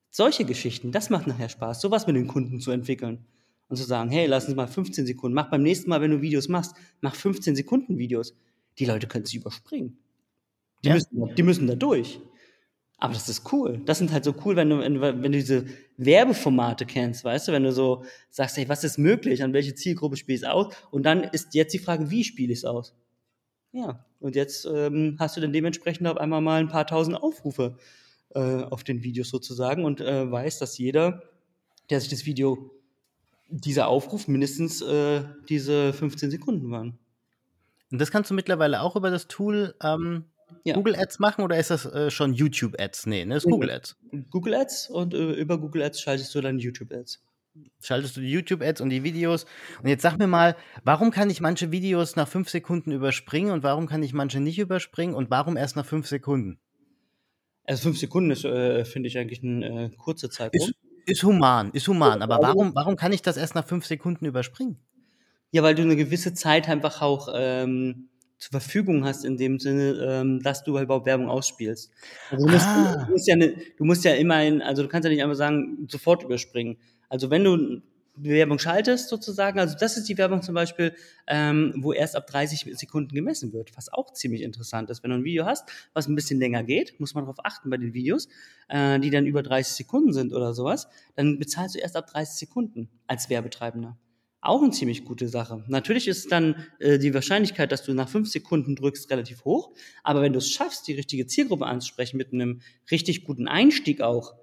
[0.09, 3.27] Solche Geschichten, das macht nachher Spaß, sowas mit den Kunden zu entwickeln
[3.67, 6.21] und zu sagen, hey, lass uns mal 15 Sekunden, mach beim nächsten Mal, wenn du
[6.21, 8.35] Videos machst, mach 15 Sekunden Videos.
[8.77, 9.97] Die Leute können sie überspringen.
[10.83, 10.95] Die, ja.
[10.95, 12.19] müssen, die müssen da durch.
[12.97, 13.81] Aber das ist cool.
[13.85, 15.65] Das sind halt so cool, wenn du, wenn, wenn du diese
[15.97, 20.15] Werbeformate kennst, weißt du, wenn du so sagst, hey, was ist möglich, an welche Zielgruppe
[20.15, 20.73] spiele ich es aus?
[20.91, 22.95] Und dann ist jetzt die Frage, wie spiele ich es aus?
[23.71, 27.77] Ja, und jetzt ähm, hast du dann dementsprechend auf einmal mal ein paar tausend Aufrufe
[28.33, 31.23] äh, auf den Videos sozusagen und äh, weißt, dass jeder,
[31.89, 32.71] der sich das Video,
[33.49, 36.97] dieser Aufruf mindestens äh, diese 15 Sekunden waren.
[37.91, 40.25] Und das kannst du mittlerweile auch über das Tool ähm,
[40.63, 40.75] ja.
[40.75, 43.05] Google Ads machen oder ist das äh, schon YouTube Ads?
[43.07, 43.97] Nee, ne, ist Google Ads.
[44.31, 47.23] Google Ads und äh, über Google Ads schaltest du dann YouTube Ads.
[47.81, 49.45] Schaltest du die YouTube Ads und die Videos.
[49.81, 53.63] Und jetzt sag mir mal, warum kann ich manche Videos nach fünf Sekunden überspringen und
[53.63, 56.59] warum kann ich manche nicht überspringen und warum erst nach fünf Sekunden?
[57.63, 60.69] Also fünf Sekunden ist, äh, finde ich, eigentlich ein äh, kurzer Zeitraum.
[60.69, 60.75] Ist,
[61.05, 62.21] ist human, ist human.
[62.21, 64.77] Aber warum, warum kann ich das erst nach fünf Sekunden überspringen?
[65.51, 69.91] Ja, weil du eine gewisse Zeit einfach auch ähm, zur Verfügung hast, in dem Sinne,
[70.01, 71.91] ähm, dass du überhaupt Werbung ausspielst.
[72.29, 73.05] Also du musst, ah.
[73.05, 75.87] du musst ja, ne, du musst ja immerhin, also du kannst ja nicht einfach sagen,
[75.89, 76.77] sofort überspringen.
[77.09, 77.81] Also wenn du
[78.17, 80.93] Werbung schaltest sozusagen, also das ist die Werbung zum Beispiel,
[81.27, 85.03] ähm, wo erst ab 30 Sekunden gemessen wird, was auch ziemlich interessant ist.
[85.03, 87.77] Wenn du ein Video hast, was ein bisschen länger geht, muss man darauf achten bei
[87.77, 88.27] den Videos,
[88.69, 92.37] äh, die dann über 30 Sekunden sind oder sowas, dann bezahlst du erst ab 30
[92.37, 93.97] Sekunden als Werbetreibender.
[94.45, 95.63] Auch eine ziemlich gute Sache.
[95.67, 99.71] Natürlich ist dann äh, die Wahrscheinlichkeit, dass du nach fünf Sekunden drückst, relativ hoch.
[100.03, 102.61] Aber wenn du es schaffst, die richtige Zielgruppe anzusprechen mit einem
[102.91, 104.35] richtig guten Einstieg auch,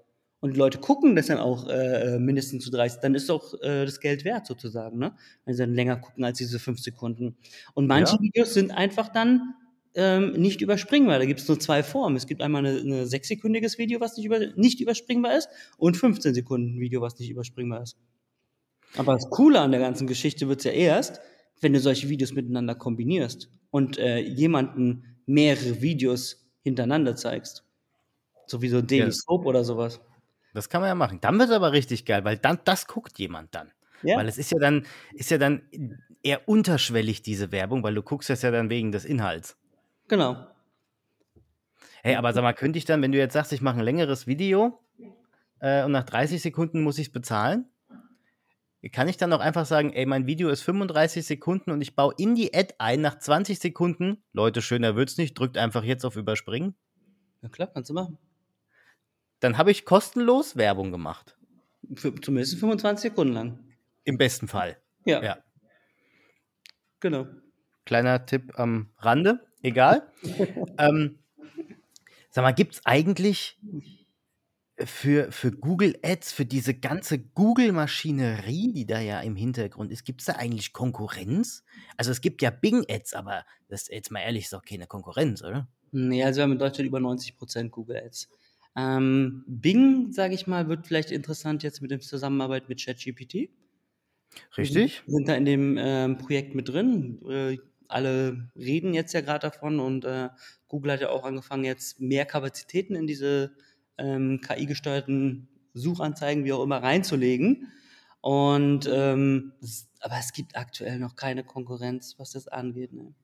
[0.43, 3.84] und die Leute gucken das dann auch äh, mindestens zu 30, dann ist doch äh,
[3.84, 5.14] das Geld wert sozusagen, ne?
[5.45, 7.36] Wenn sie dann länger gucken als diese fünf Sekunden.
[7.74, 8.20] Und manche ja.
[8.20, 9.55] Videos sind einfach dann
[9.95, 11.20] ähm, nicht überspringbar.
[11.20, 12.16] Da gibt es nur zwei Formen.
[12.16, 16.34] Es gibt einmal ein eine sechssekündiges Video, was nicht, über, nicht überspringbar ist, und 15
[16.34, 17.97] Sekunden Video, was nicht überspringbar ist.
[18.97, 21.20] Aber das Coole an der ganzen Geschichte wird's ja erst,
[21.61, 27.64] wenn du solche Videos miteinander kombinierst und äh, jemanden mehrere Videos hintereinander zeigst.
[28.49, 29.22] So wie so Daily yes.
[29.24, 30.01] Soap oder sowas.
[30.55, 31.18] Das kann man ja machen.
[31.20, 33.72] Dann wird es aber richtig geil, weil dann das guckt jemand dann.
[34.03, 34.16] Ja.
[34.16, 35.62] Weil es ist ja dann, ist ja dann
[36.22, 39.57] eher unterschwellig, diese Werbung, weil du guckst das ja dann wegen des Inhalts.
[40.09, 40.46] Genau.
[42.03, 44.26] Hey, aber sag mal, könnte ich dann, wenn du jetzt sagst, ich mache ein längeres
[44.26, 44.80] Video
[45.61, 47.66] äh, und nach 30 Sekunden muss ich es bezahlen,
[48.90, 52.14] kann ich dann auch einfach sagen, ey, mein Video ist 35 Sekunden und ich baue
[52.18, 54.24] in die Ad ein nach 20 Sekunden.
[54.32, 56.74] Leute, schöner wird's nicht, drückt einfach jetzt auf Überspringen.
[57.42, 58.18] Ja klar, kannst du machen.
[59.43, 61.36] Dann habe ich kostenlos Werbung gemacht.
[61.95, 63.59] Für, zumindest 25 Sekunden lang.
[64.05, 64.78] Im besten Fall.
[65.05, 65.20] Ja.
[65.20, 65.38] ja.
[67.01, 67.26] Genau.
[67.84, 70.07] Kleiner Tipp am Rande, egal.
[70.78, 71.18] ähm,
[72.30, 73.59] sag mal, gibt es eigentlich
[74.78, 80.20] für, für Google Ads, für diese ganze Google-Maschinerie, die da ja im Hintergrund ist, gibt
[80.20, 81.64] es da eigentlich Konkurrenz?
[81.97, 85.43] Also es gibt ja Bing Ads, aber das jetzt mal ehrlich ist doch keine Konkurrenz,
[85.43, 85.66] oder?
[85.90, 88.28] Nee, also wir haben in Deutschland über 90% Google Ads.
[88.76, 93.50] Ähm, Bing, sage ich mal, wird vielleicht interessant jetzt mit der Zusammenarbeit mit ChatGPT.
[94.56, 95.02] Richtig.
[95.06, 97.20] Wir sind da in dem ähm, Projekt mit drin.
[97.28, 97.58] Äh,
[97.88, 100.30] alle reden jetzt ja gerade davon und äh,
[100.68, 103.52] Google hat ja auch angefangen, jetzt mehr Kapazitäten in diese
[103.98, 107.68] ähm, KI-gesteuerten Suchanzeigen, wie auch immer, reinzulegen.
[108.22, 109.52] Und ähm,
[110.00, 112.92] aber es gibt aktuell noch keine Konkurrenz, was das angeht.
[112.92, 113.14] Ne?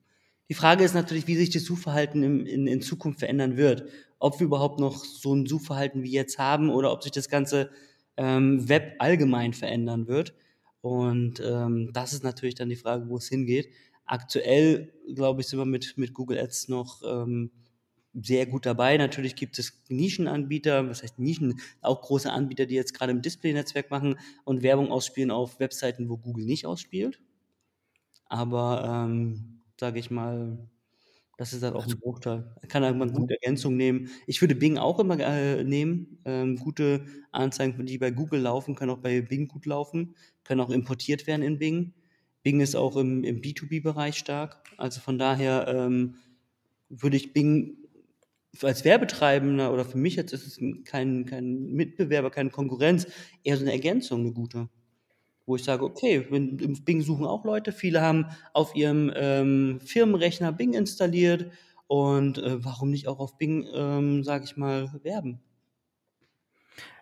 [0.49, 3.87] Die Frage ist natürlich, wie sich das Suchverhalten in, in, in Zukunft verändern wird.
[4.17, 7.69] Ob wir überhaupt noch so ein Suchverhalten wie jetzt haben oder ob sich das ganze
[8.17, 10.33] ähm, Web allgemein verändern wird.
[10.81, 13.69] Und ähm, das ist natürlich dann die Frage, wo es hingeht.
[14.05, 17.51] Aktuell, glaube ich, sind wir mit, mit Google Ads noch ähm,
[18.13, 18.97] sehr gut dabei.
[18.97, 23.91] Natürlich gibt es Nischenanbieter, was heißt Nischen, auch große Anbieter, die jetzt gerade im Display-Netzwerk
[23.91, 27.19] machen und Werbung ausspielen auf Webseiten, wo Google nicht ausspielt.
[28.25, 30.57] Aber ähm, sage ich mal,
[31.37, 32.53] das ist halt auch ein also Bruchteil.
[32.67, 34.09] Kann halt eine gute Ergänzung nehmen.
[34.27, 36.19] Ich würde Bing auch immer äh, nehmen.
[36.25, 40.69] Ähm, gute Anzeigen, die bei Google laufen, können auch bei Bing gut laufen, können auch
[40.69, 41.93] importiert werden in Bing.
[42.43, 44.63] Bing ist auch im, im B2B-Bereich stark.
[44.77, 46.15] Also von daher ähm,
[46.89, 47.77] würde ich Bing
[48.61, 53.07] als Werbetreibender oder für mich jetzt ist es kein, kein Mitbewerber, keine Konkurrenz,
[53.43, 54.67] eher so eine Ergänzung, eine gute.
[55.49, 59.79] Wo ich sage, okay, wenn, im Bing suchen auch Leute, viele haben auf ihrem ähm,
[59.83, 61.51] Firmenrechner Bing installiert
[61.87, 65.39] und äh, warum nicht auch auf Bing, ähm, sage ich mal, werben?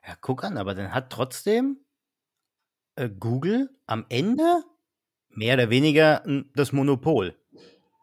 [0.07, 1.81] Ja, guck an, aber dann hat trotzdem
[2.95, 4.63] äh, Google am Ende
[5.29, 6.23] mehr oder weniger
[6.55, 7.35] das Monopol.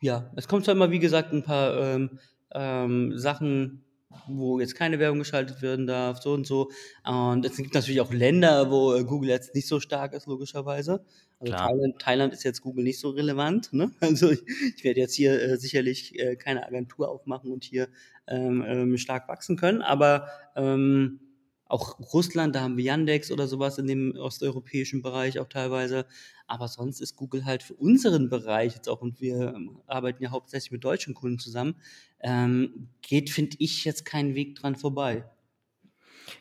[0.03, 2.19] Ja, es kommt zwar immer, wie gesagt, ein paar ähm,
[2.53, 3.84] ähm, Sachen
[4.27, 6.71] wo jetzt keine Werbung geschaltet werden darf, so und so.
[7.05, 11.05] Und es gibt natürlich auch Länder, wo äh, Google jetzt nicht so stark ist, logischerweise.
[11.41, 13.73] Also Thailand, Thailand, ist jetzt Google nicht so relevant.
[13.73, 13.91] Ne?
[14.01, 14.43] Also ich,
[14.77, 17.89] ich werde jetzt hier äh, sicherlich äh, keine Agentur aufmachen und hier
[18.27, 19.83] ähm, ähm, stark wachsen können.
[19.83, 21.21] Aber ähm,
[21.67, 26.07] auch Russland, da haben wir Yandex oder sowas in dem osteuropäischen Bereich auch teilweise.
[26.47, 30.31] Aber sonst ist Google halt für unseren Bereich jetzt auch, und wir ähm, arbeiten ja
[30.31, 31.77] hauptsächlich mit deutschen Kunden zusammen,
[32.21, 35.25] ähm, geht, finde ich, jetzt keinen Weg dran vorbei.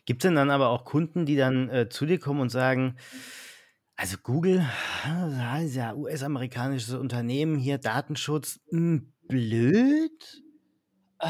[0.06, 2.96] Gibt es denn dann aber auch Kunden, die dann äh, zu dir kommen und sagen,
[3.96, 4.66] also Google,
[5.04, 10.44] das ist ja US-amerikanisches Unternehmen, hier Datenschutz, mh, hm, blöd?
[11.20, 11.28] Äh,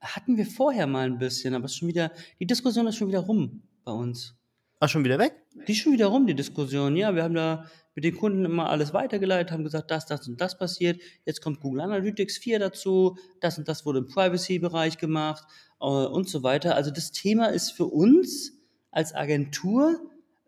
[0.00, 3.20] hatten wir vorher mal ein bisschen, aber ist schon wieder, die Diskussion ist schon wieder
[3.20, 4.34] rum bei uns.
[4.78, 5.34] Ach, schon wieder weg?
[5.66, 6.96] Die ist schon wieder rum, die Diskussion.
[6.96, 10.40] Ja, wir haben da mit den Kunden immer alles weitergeleitet, haben gesagt, das, das und
[10.40, 11.00] das passiert.
[11.24, 15.44] Jetzt kommt Google Analytics 4 dazu, das und das wurde im Privacy-Bereich gemacht
[15.80, 16.76] äh, und so weiter.
[16.76, 18.52] Also das Thema ist für uns
[18.90, 19.98] als Agentur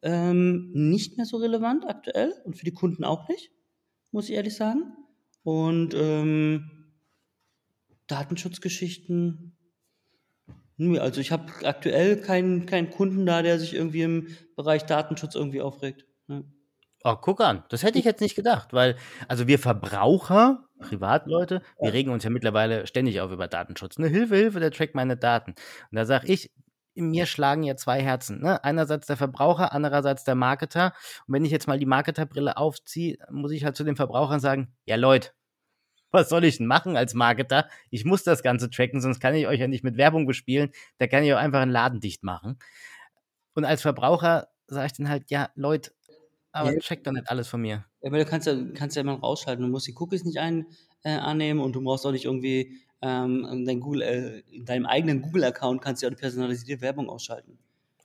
[0.02, 3.50] ähm, nicht mehr so relevant aktuell und für die Kunden auch nicht,
[4.12, 4.92] muss ich ehrlich sagen.
[5.42, 6.77] Und ähm,
[8.08, 9.58] Datenschutzgeschichten
[10.80, 15.34] Nö, also ich habe aktuell keinen keinen Kunden da, der sich irgendwie im Bereich Datenschutz
[15.34, 16.44] irgendwie aufregt, ne?
[17.04, 18.96] Oh, guck an, das hätte ich jetzt nicht gedacht, weil
[19.28, 24.06] also wir Verbraucher, Privatleute, wir regen uns ja mittlerweile ständig auf über Datenschutz, ne?
[24.06, 25.52] Hilfe, Hilfe, der trackt meine Daten.
[25.52, 26.50] Und da sage ich,
[26.94, 28.62] in mir schlagen ja zwei Herzen, ne?
[28.62, 30.92] Einerseits der Verbraucher, andererseits der Marketer.
[31.26, 34.74] Und wenn ich jetzt mal die Marketerbrille aufziehe, muss ich halt zu den Verbrauchern sagen:
[34.84, 35.30] „Ja, Leute,
[36.10, 37.68] was soll ich denn machen als Marketer?
[37.90, 40.70] Ich muss das Ganze tracken, sonst kann ich euch ja nicht mit Werbung bespielen.
[40.98, 42.58] Da kann ich auch einfach einen Laden dicht machen.
[43.54, 45.92] Und als Verbraucher sage ich dann halt, ja, Leute,
[46.52, 46.78] aber ja.
[46.78, 47.84] checkt doch nicht alles von mir.
[48.02, 49.64] Ja, weil du kannst ja, kannst ja immer rausschalten.
[49.64, 50.66] Du musst die Cookies nicht ein,
[51.04, 55.22] äh, annehmen und du brauchst auch nicht irgendwie ähm, dein Google, äh, in deinem eigenen
[55.22, 57.58] Google-Account kannst du ja auch die personalisierte Werbung ausschalten.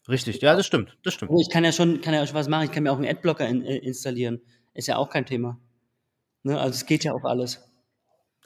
[0.07, 1.31] Richtig, ja, das stimmt, das stimmt.
[1.39, 2.65] Ich kann ja schon, kann ja schon was machen.
[2.65, 4.41] Ich kann mir auch einen Adblocker in, äh, installieren.
[4.73, 5.59] Ist ja auch kein Thema.
[6.43, 6.59] Ne?
[6.59, 7.61] Also es geht ja auch alles.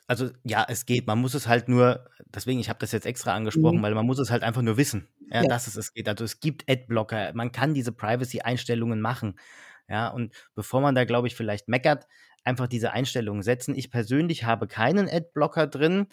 [0.08, 1.06] Also ja, es geht.
[1.06, 3.84] Man muss es halt nur, deswegen, ich habe das jetzt extra angesprochen, mhm.
[3.84, 5.48] weil man muss es halt einfach nur wissen, ja, ja.
[5.48, 6.08] dass es es geht.
[6.08, 9.38] Also es gibt Adblocker, man kann diese Privacy-Einstellungen machen.
[9.90, 12.08] Ja, und bevor man da, glaube ich, vielleicht meckert,
[12.44, 13.76] einfach diese Einstellungen setzen.
[13.76, 16.08] Ich persönlich habe keinen Adblocker drin,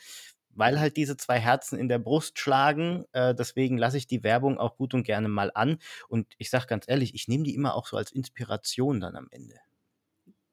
[0.50, 3.04] weil halt diese zwei Herzen in der Brust schlagen.
[3.12, 5.78] Äh, deswegen lasse ich die Werbung auch gut und gerne mal an.
[6.08, 9.28] Und ich sage ganz ehrlich, ich nehme die immer auch so als Inspiration dann am
[9.30, 9.54] Ende.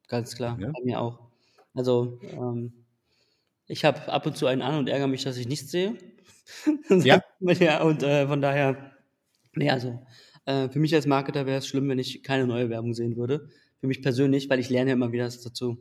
[0.08, 0.70] Ganz klar, ja?
[0.72, 1.18] bei mir auch.
[1.74, 2.81] Also ähm,
[3.72, 5.96] ich habe ab und zu einen an und ärgere mich, dass ich nichts sehe.
[6.90, 7.22] Ja.
[7.40, 8.92] ja und äh, von daher,
[9.54, 10.04] nee, also
[10.44, 13.48] äh, für mich als Marketer wäre es schlimm, wenn ich keine neue Werbung sehen würde.
[13.80, 15.78] Für mich persönlich, weil ich lerne ja immer wieder dazu.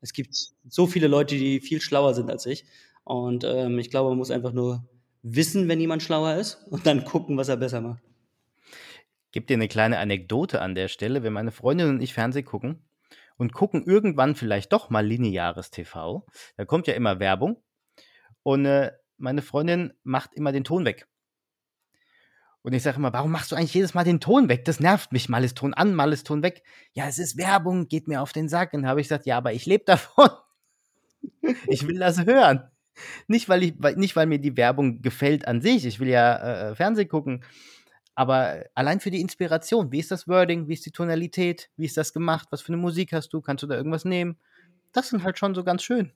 [0.00, 0.34] Es gibt
[0.66, 2.64] so viele Leute, die viel schlauer sind als ich.
[3.04, 4.88] Und ähm, ich glaube, man muss einfach nur
[5.22, 8.02] wissen, wenn jemand schlauer ist und dann gucken, was er besser macht.
[9.32, 11.22] Gib dir eine kleine Anekdote an der Stelle.
[11.22, 12.78] Wenn meine Freundin und ich Fernsehen gucken,
[13.38, 16.26] und gucken irgendwann vielleicht doch mal lineares TV.
[16.56, 17.62] Da kommt ja immer Werbung.
[18.42, 21.08] Und äh, meine Freundin macht immer den Ton weg.
[22.62, 24.64] Und ich sage immer, warum machst du eigentlich jedes Mal den Ton weg?
[24.64, 25.28] Das nervt mich.
[25.28, 26.62] Mal ist Ton an, mal ist Ton weg.
[26.92, 28.74] Ja, es ist Werbung, geht mir auf den Sack.
[28.74, 30.28] Und habe ich gesagt, ja, aber ich lebe davon.
[31.66, 32.68] ich will das hören.
[33.28, 35.86] Nicht weil, ich, nicht, weil mir die Werbung gefällt an sich.
[35.86, 37.44] Ich will ja äh, Fernsehen gucken.
[38.18, 41.96] Aber allein für die Inspiration, wie ist das Wording, wie ist die Tonalität, wie ist
[41.96, 44.36] das gemacht, was für eine Musik hast du, kannst du da irgendwas nehmen?
[44.90, 46.10] Das sind halt schon so ganz schön.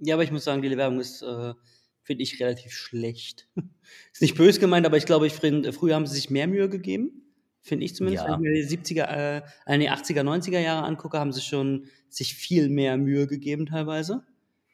[0.00, 1.54] Ja, aber ich muss sagen, die Werbung ist, äh,
[2.02, 3.46] finde ich, relativ schlecht.
[4.12, 6.68] ist nicht böse gemeint, aber ich glaube, ich find, früher haben sie sich mehr Mühe
[6.68, 7.22] gegeben.
[7.62, 8.24] Finde ich zumindest.
[8.26, 8.32] Ja.
[8.32, 12.34] Wenn ich mir die 70er, äh, die 80er, 90er Jahre angucke, haben sie schon sich
[12.34, 14.24] viel mehr Mühe gegeben teilweise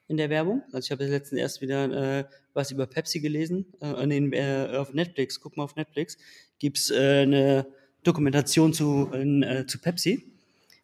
[0.09, 0.63] in der Werbung.
[0.73, 4.93] Also ich habe letztens erst wieder äh, was über Pepsi gelesen äh, den, äh, auf
[4.93, 5.41] Netflix.
[5.41, 6.19] Guck mal auf Netflix
[6.65, 7.67] gibt's äh, eine
[8.05, 10.25] Dokumentation zu äh, zu Pepsi.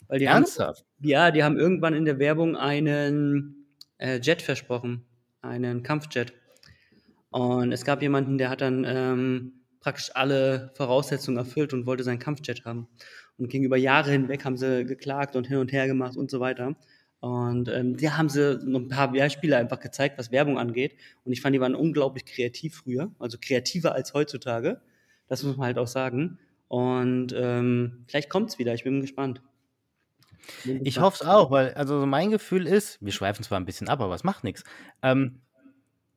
[0.08, 0.80] Weil die Ernsthaft?
[0.80, 3.64] Haben, ja, die haben irgendwann in der Werbung einen
[3.96, 5.06] äh, Jet versprochen,
[5.40, 6.34] einen Kampfjet.
[7.30, 12.18] Und es gab jemanden, der hat dann ähm, praktisch alle Voraussetzungen erfüllt und wollte seinen
[12.18, 12.86] Kampfjet haben.
[13.38, 16.76] Und gegenüber Jahre hinweg haben sie geklagt und hin und her gemacht und so weiter.
[17.20, 20.96] Und ähm, da haben sie noch ein paar Beispiele einfach gezeigt, was Werbung angeht.
[21.24, 24.82] Und ich fand, die waren unglaublich kreativ früher, also kreativer als heutzutage.
[25.30, 26.38] Das muss man halt auch sagen.
[26.66, 28.74] Und ähm, vielleicht kommt's wieder.
[28.74, 29.40] Ich bin gespannt.
[30.64, 34.00] Ich hoffe es auch, weil also mein Gefühl ist, wir schweifen zwar ein bisschen ab,
[34.00, 34.64] aber es macht nichts.
[35.02, 35.40] Ähm,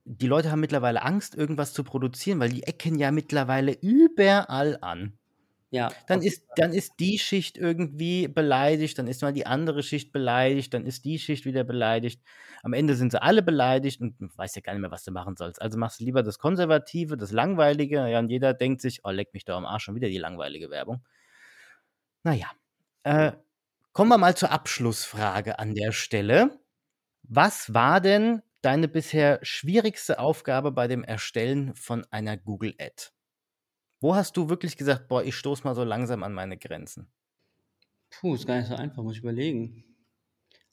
[0.06, 5.14] die Leute haben mittlerweile Angst, irgendwas zu produzieren, weil die ecken ja mittlerweile überall an.
[5.76, 10.12] Ja, Dann ist dann ist die Schicht irgendwie beleidigt, dann ist mal die andere Schicht
[10.12, 12.22] beleidigt, dann ist die Schicht wieder beleidigt.
[12.62, 15.12] Am Ende sind sie alle beleidigt und du weißt ja gar nicht mehr, was du
[15.12, 15.60] machen sollst.
[15.62, 19.34] Also machst du lieber das Konservative, das Langweilige, ja, und jeder denkt sich: „Oh, leck
[19.34, 21.04] mich doch am Arsch, schon wieder die langweilige Werbung.“
[22.24, 22.48] Na ja,
[23.04, 23.34] äh,
[23.94, 26.60] kommen wir mal zur Abschlussfrage an der Stelle.
[27.24, 33.13] Was war denn deine bisher schwierigste Aufgabe bei dem Erstellen von einer Google Ad?
[34.04, 37.12] Wo hast du wirklich gesagt: „Boah, ich stoße mal so langsam an meine Grenzen?“
[38.10, 39.84] Puh, ist gar nicht so einfach, muss ich überlegen.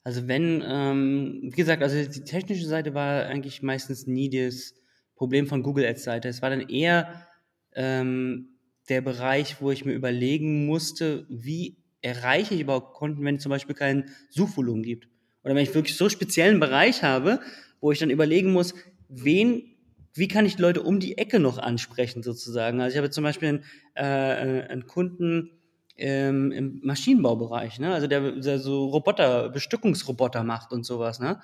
[0.03, 4.75] Also wenn, ähm wie gesagt, also die technische Seite war eigentlich meistens nie das
[5.15, 6.29] Problem von Google Ads Seite.
[6.29, 7.27] Es war dann eher,
[7.73, 8.49] ähm,
[8.89, 13.51] der Bereich, wo ich mir überlegen musste, wie erreiche ich überhaupt Kunden, wenn es zum
[13.51, 15.09] Beispiel kein Suchvolumen gibt?
[15.43, 17.41] Oder wenn ich wirklich so speziellen Bereich habe,
[17.81, 18.75] wo ich dann überlegen muss,
[19.09, 19.70] wen
[20.13, 22.81] wie kann ich Leute um die Ecke noch ansprechen sozusagen?
[22.81, 23.63] Also, ich habe zum Beispiel 'n
[23.95, 25.51] äh, äh, 'n Kunden,
[25.97, 27.93] ähm, im Maschinenbaubereich, ne?
[27.93, 31.39] Also, der der so Roboter Bestückungsroboter macht und so was, ne?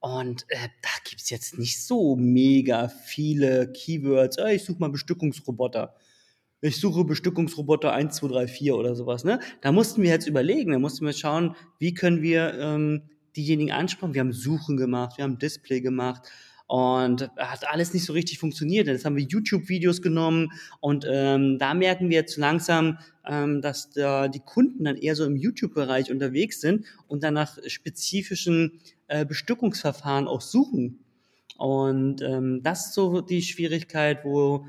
[0.00, 5.94] Und, äh, da gibt's jetzt nicht so mega viele Keywords: „Ey, ich suche mal Bestückungsroboter.
[6.62, 9.40] Ich suche Bestückungsroboter 1, 2, 3, 4“ oder so was, ne?
[9.62, 13.02] Da mussten wir jetzt überlegen, da mussten wir schauen, wie können wir, ähm,
[13.36, 14.14] diejenigen ansprechen.
[14.14, 16.28] Wir haben Suchen gemacht, wir haben Display gemacht
[16.66, 18.88] und hat alles nicht so richtig funktioniert.
[18.88, 20.50] Jetzt haben wir YouTube-Videos genommen
[20.80, 25.24] und, ähm, da merken wir jetzt langsam, ähm, dass da die Kunden dann eher so
[25.24, 30.98] im YouTube-Bereich unterwegs sind und dann nach spezifischen, äh, Bestückungsverfahren auch suchen.
[31.58, 34.66] Und, ähm, das ist so die Schwierigkeit, wo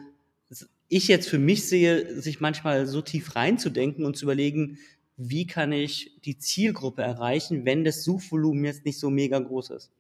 [0.90, 4.78] ich jetzt für mich sehe, sich manchmal so tief reinzudenken und zu überlegen:
[5.18, 9.92] „Wie kann ich die Zielgruppe erreichen, wenn das Suchvolumen jetzt nicht so mega groß ist?“
[9.92, 9.97] Ich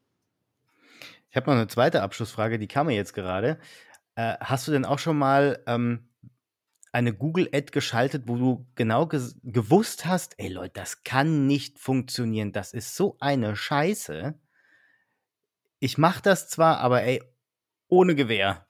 [1.37, 3.59] habe noch 'ne zweite Abschlussfrage, die kam mir jetzt gerade.
[4.15, 6.09] Äh, hast du denn auch schon mal, ähm,
[6.93, 12.53] eine Google Ad geschaltet, wo du genau gewusst hast: „Ey Leute, das kann nicht funktionieren.
[12.53, 14.39] Das ist so eine Scheiße.“
[15.81, 17.21] „Ich mache das zwar, aber ey,
[17.87, 18.67] ohne Gewehr.“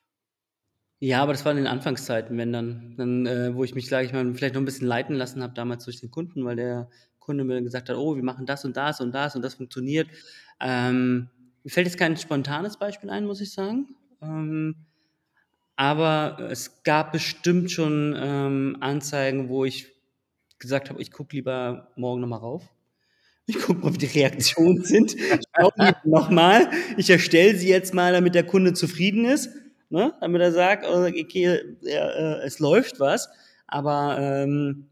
[1.02, 4.08] Ja, aber das war in den Anfangszeiten, wenn dann dann, äh wo ich mich, sage
[4.08, 6.90] ich mal, vielleicht noch 'n bisschen leiten lassen habe damals durch den Kunden, weil der
[7.20, 9.54] Kunde mir dann gesagt hat: „Oh, wir machen das und das und das und das
[9.56, 10.08] funktioniert.“
[10.60, 11.30] Ähm,
[11.68, 13.94] mir fällt jetzt kein spontanes Beispiel ein, muss ich sagen.
[14.22, 14.74] Ähm,
[15.76, 19.88] aber es gab bestimmt schon, ähm, Anzeigen, wo ich
[20.60, 22.64] gesagt habe: „Ich gucke lieber morgen noch mal rauf.
[23.48, 25.16] Ich gucke mal, wie die Reaktionen sind.
[25.16, 26.70] Ich schaue lieber noch mal.
[26.98, 29.50] Ich erstelle sie jetzt mal, damit der Kunde zufrieden ist,
[29.90, 30.14] ne?
[30.22, 33.30] Damit er sagt: „Oh, okay, äh, es läuft was.“
[33.68, 34.88] Aber, ähm,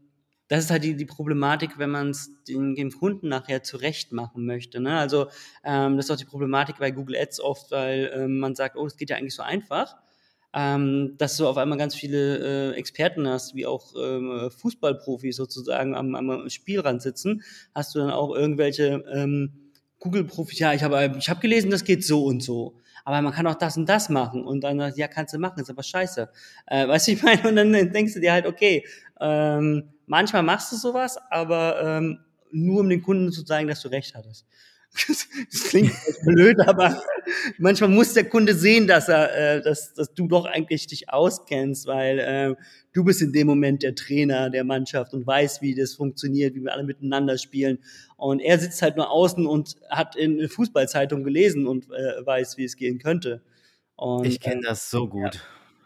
[0.48, 4.98] das ist halt die die Problematik, wenn man's den dem Kunden nachher zurechtmachen möchte, ne?
[4.98, 5.28] Also,
[5.64, 8.86] ähm, das ist auch die Problematik bei Google Ads oft, weil, ähm, man sagt: „Oh,
[8.86, 9.96] es geht ja eigentlich so einfach.“
[10.54, 15.94] Ähm, dass du auf einmal ganz viele, äh, Experten hast, wie auch, ähm, Fußballprofis sozusagen
[15.94, 17.42] am am Spielrand sitzen,
[17.74, 22.04] hast du dann auch irgendwelche, ähm, Google-Profis: „Ja, ich habe ich habe gelesen, das geht
[22.04, 22.76] so und so.
[23.06, 25.70] Aber man kann auch das und das machen.“ Und dann „Ja, kannst du machen, ist
[25.70, 26.28] aber scheiße.“
[26.66, 27.48] Äh, weißt du, ich meine?
[27.48, 28.84] Und dann denkst du dir halt: „Okay,
[29.20, 32.18] ähm, manchmal machst du so was, aber, ähm,
[32.52, 34.46] nur um den Kunden zu zeigen, dass du recht hattest.“
[35.08, 35.92] Das klingt
[36.24, 37.02] blöd, aber
[37.58, 41.86] manchmal muss der Kunde sehen, dass er äh, dass dass du doch eigentlich dich auskennst,
[41.86, 42.54] weil, äh,
[42.92, 46.62] du bist in dem Moment der Trainer der Mannschaft und weißt, wie das funktioniert, wie
[46.62, 47.78] wir alle miteinander spielen.
[48.16, 52.64] Und er sitzt halt nur außen und hat in Fußballzeitung gelesen und, äh, weiß, wie
[52.64, 53.42] es gehen könnte.
[53.96, 55.10] Und, Ich kenne ähm, das so ja.
[55.10, 55.40] gut.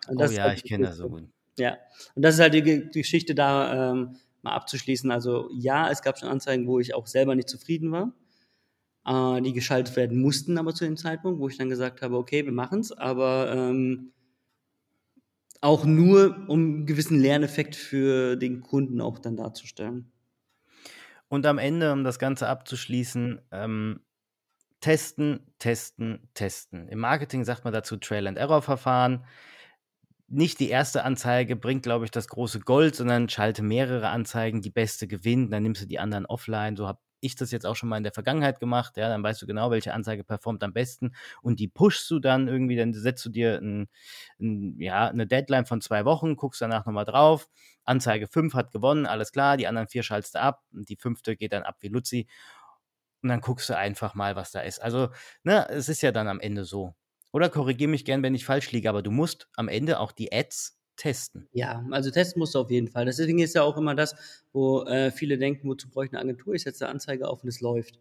[0.08, 1.24] Und Oh das ist ja, halt ich kenne das so gut.
[1.58, 1.78] Ja.
[2.14, 5.10] Und das ist halt die die Geschichte da, ähm, mal abzuschließen.
[5.10, 8.12] Also, ja, es gab schon Anzeigen, wo ich auch selber nicht zufrieden war,
[9.06, 12.44] äh, die geschaltet werden mussten aber zu dem Zeitpunkt, wo ich dann gesagt habe: „Okay,
[12.44, 14.12] wir machen's“, aber, ähm
[15.62, 20.10] auch nur, um 'n gewissen Lerneffekt für den Kunden auch dann darzustellen.
[21.32, 24.00] Und am Ende, um das Ganze abzuschließen, ähm,
[24.80, 26.88] testen, testen, testen.
[26.88, 29.24] Im Marketing sagt man dazu Trial-and-Error-Verfahren.
[30.28, 34.70] Nicht die erste Anzeige bringt, glaube ich, das große Gold, sondern schalte mehrere Anzeigen, die
[34.70, 36.76] beste gewinnt, dann nimmst du die anderen offline.
[36.76, 39.42] So habe ich das jetzt auch schon mal in der Vergangenheit gemacht, ja, dann weißt
[39.42, 43.24] du genau, welche Anzeige performt am besten und die pushst du dann irgendwie, dann setzt
[43.24, 43.88] du dir 'n
[44.40, 47.48] 'n ja, 'ne Deadline von 2 Wochen, guckst danach noch mal drauf.
[47.84, 51.36] Anzeige 5 hat gewonnen, alles klar, die anderen 4 schaltest du ab und die 5.
[51.36, 52.26] geht dann ab wie Luzi.
[53.22, 54.80] Und dann guckst du einfach mal, was da ist.
[54.82, 55.10] Also,
[55.44, 56.94] ne, es ist ja dann am Ende so.
[57.32, 60.32] Oder korrigiere mich gern, wenn ich falsch liege, aber du musst am Ende auch die
[60.32, 61.48] Ads testen.
[61.52, 63.06] Ja, also testen musst du auf jeden Fall.
[63.06, 64.14] Deswegen ist ja auch immer das,
[64.52, 66.54] wo, äh, viele denken: „Wozu brauche ich 'ne Agentur?
[66.54, 67.98] Ich setze 'ne Anzeige auf und es läuft.“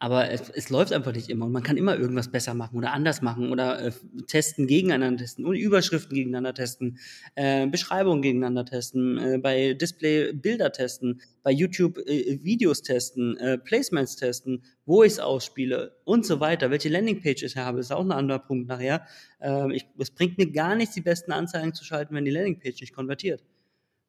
[0.00, 2.92] Aber es, es, läuft einfach nicht immer und man kann immer irgendwas besser machen oder
[2.92, 3.92] anders machen oder äh,
[4.26, 6.98] testen, gegeneinander testen und Überschriften gegeneinander testen,
[7.34, 13.58] äh, Beschreibungen gegeneinander testen, äh, bei Display Bilder testen, bei YouTube äh, Videos testen, äh,
[13.58, 18.00] Placements testen, wo ich es ausspiele und so weiter, welche Landingpage ich habe, ist auch
[18.00, 19.06] ein anderer Punkt nachher.
[19.42, 22.80] Ähm, ich, es bringt mir gar nichts, die besten Anzeigen zu schalten, wenn die Landingpage
[22.80, 23.42] nicht konvertiert.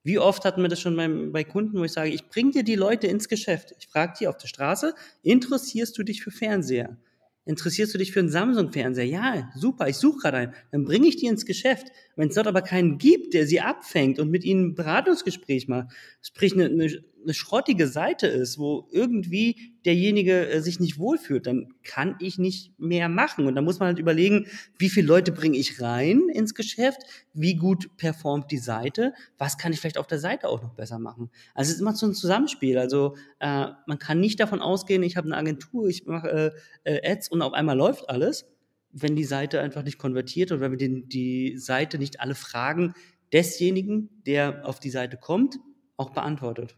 [0.03, 2.63] Wie oft hatten wir das schon bei, bei Kunden, wo ich sage, ich bringe dir
[2.63, 3.73] die Leute ins Geschäft.
[3.79, 6.97] Ich frage die auf der Straße, interessierst du dich für Fernseher?
[7.45, 9.05] Interessierst du dich für einen Samsung-Fernseher?
[9.05, 10.53] Ja, super, ich suche gerade einen.
[10.71, 11.87] Dann bringe ich die ins Geschäft.
[12.15, 15.89] Wenn es dort aber keinen gibt, der sie abfängt und mit ihnen ein Beratungsgespräch macht,
[16.21, 21.73] sprich eine, eine, eine schrottige Seite ist, wo irgendwie derjenige äh, sich nicht wohlfühlt, dann
[21.83, 23.47] kann ich nicht mehr machen.
[23.47, 24.47] Und da muss man halt überlegen,
[24.77, 27.01] wie viele Leute bringe ich rein ins Geschäft,
[27.33, 30.99] wie gut performt die Seite, was kann ich vielleicht auf der Seite auch noch besser
[30.99, 31.29] machen.
[31.53, 32.77] Also es ist immer so ein Zusammenspiel.
[32.77, 36.53] Also äh, man kann nicht davon ausgehen, ich habe eine Agentur, ich mache
[36.85, 38.45] äh, äh, Ads und auf einmal läuft alles,
[38.91, 42.93] wenn die Seite einfach nicht konvertiert oder wenn die, die Seite nicht alle Fragen
[43.31, 45.57] desjenigen, der auf die Seite kommt,
[45.97, 46.75] auch beantwortet.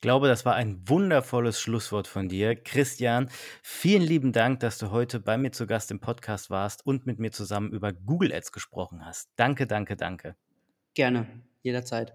[0.00, 2.56] Ich glaube, das war ein wundervolles Schlusswort von dir.
[2.56, 3.28] Christian,
[3.62, 7.18] vielen lieben Dank, dass du heute bei mir zu Gast im Podcast warst und mit
[7.18, 9.28] mir zusammen über Google Ads gesprochen hast.
[9.36, 10.36] Danke, danke, danke.
[10.94, 11.26] Gerne,
[11.60, 12.14] jederzeit.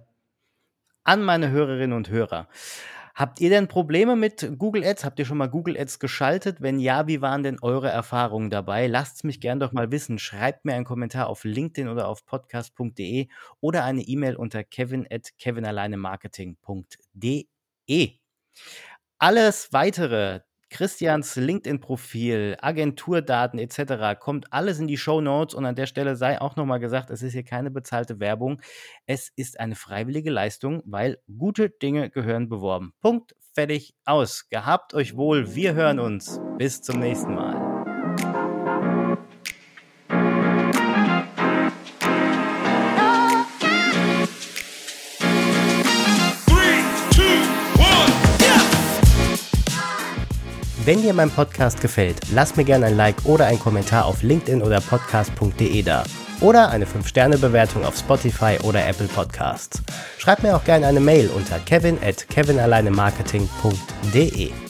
[1.04, 2.48] An meine Hörerinnen und Hörer.
[3.14, 5.06] Habt ihr denn Probleme mit Google Ads?
[5.06, 6.62] Habt ihr schon mal Google Ads geschaltet?
[6.62, 8.88] Wenn ja, wie waren denn eure Erfahrungen dabei?
[8.88, 10.18] Lasst es mich gern doch mal wissen.
[10.18, 13.28] Schreibt mir einen Kommentar auf LinkedIn oder auf podcast.de
[13.62, 17.46] oder eine E-Mail unter kevin at kevinalleinemarketing.de
[17.88, 18.18] E.
[19.20, 24.20] Alles weitere, Christians LinkedIn-Profil, Agenturdaten etc.
[24.20, 27.22] kommt alles in die Show Notes und an der Stelle sei auch nochmal gesagt, es
[27.22, 28.62] ist hier keine bezahlte Werbung.
[29.06, 32.94] Es ist eine freiwillige Leistung, weil gute Dinge gehören beworben.
[33.02, 34.50] Punkt, fertig, aus.
[34.50, 36.42] Gehabt euch wohl, wir hören uns.
[36.58, 37.75] Bis zum nächsten Mal.
[50.86, 54.62] Wenn dir mein Podcast gefällt, lass mir gerne ein Like oder einen Kommentar auf LinkedIn
[54.62, 56.04] oder podcast.de da.
[56.42, 59.82] Oder eine 5-Sterne-Bewertung auf Spotify oder Apple Podcasts.
[60.20, 64.65] Schreib mir auch gerne eine Mail unter kevin at kevinalleinemarketing.de.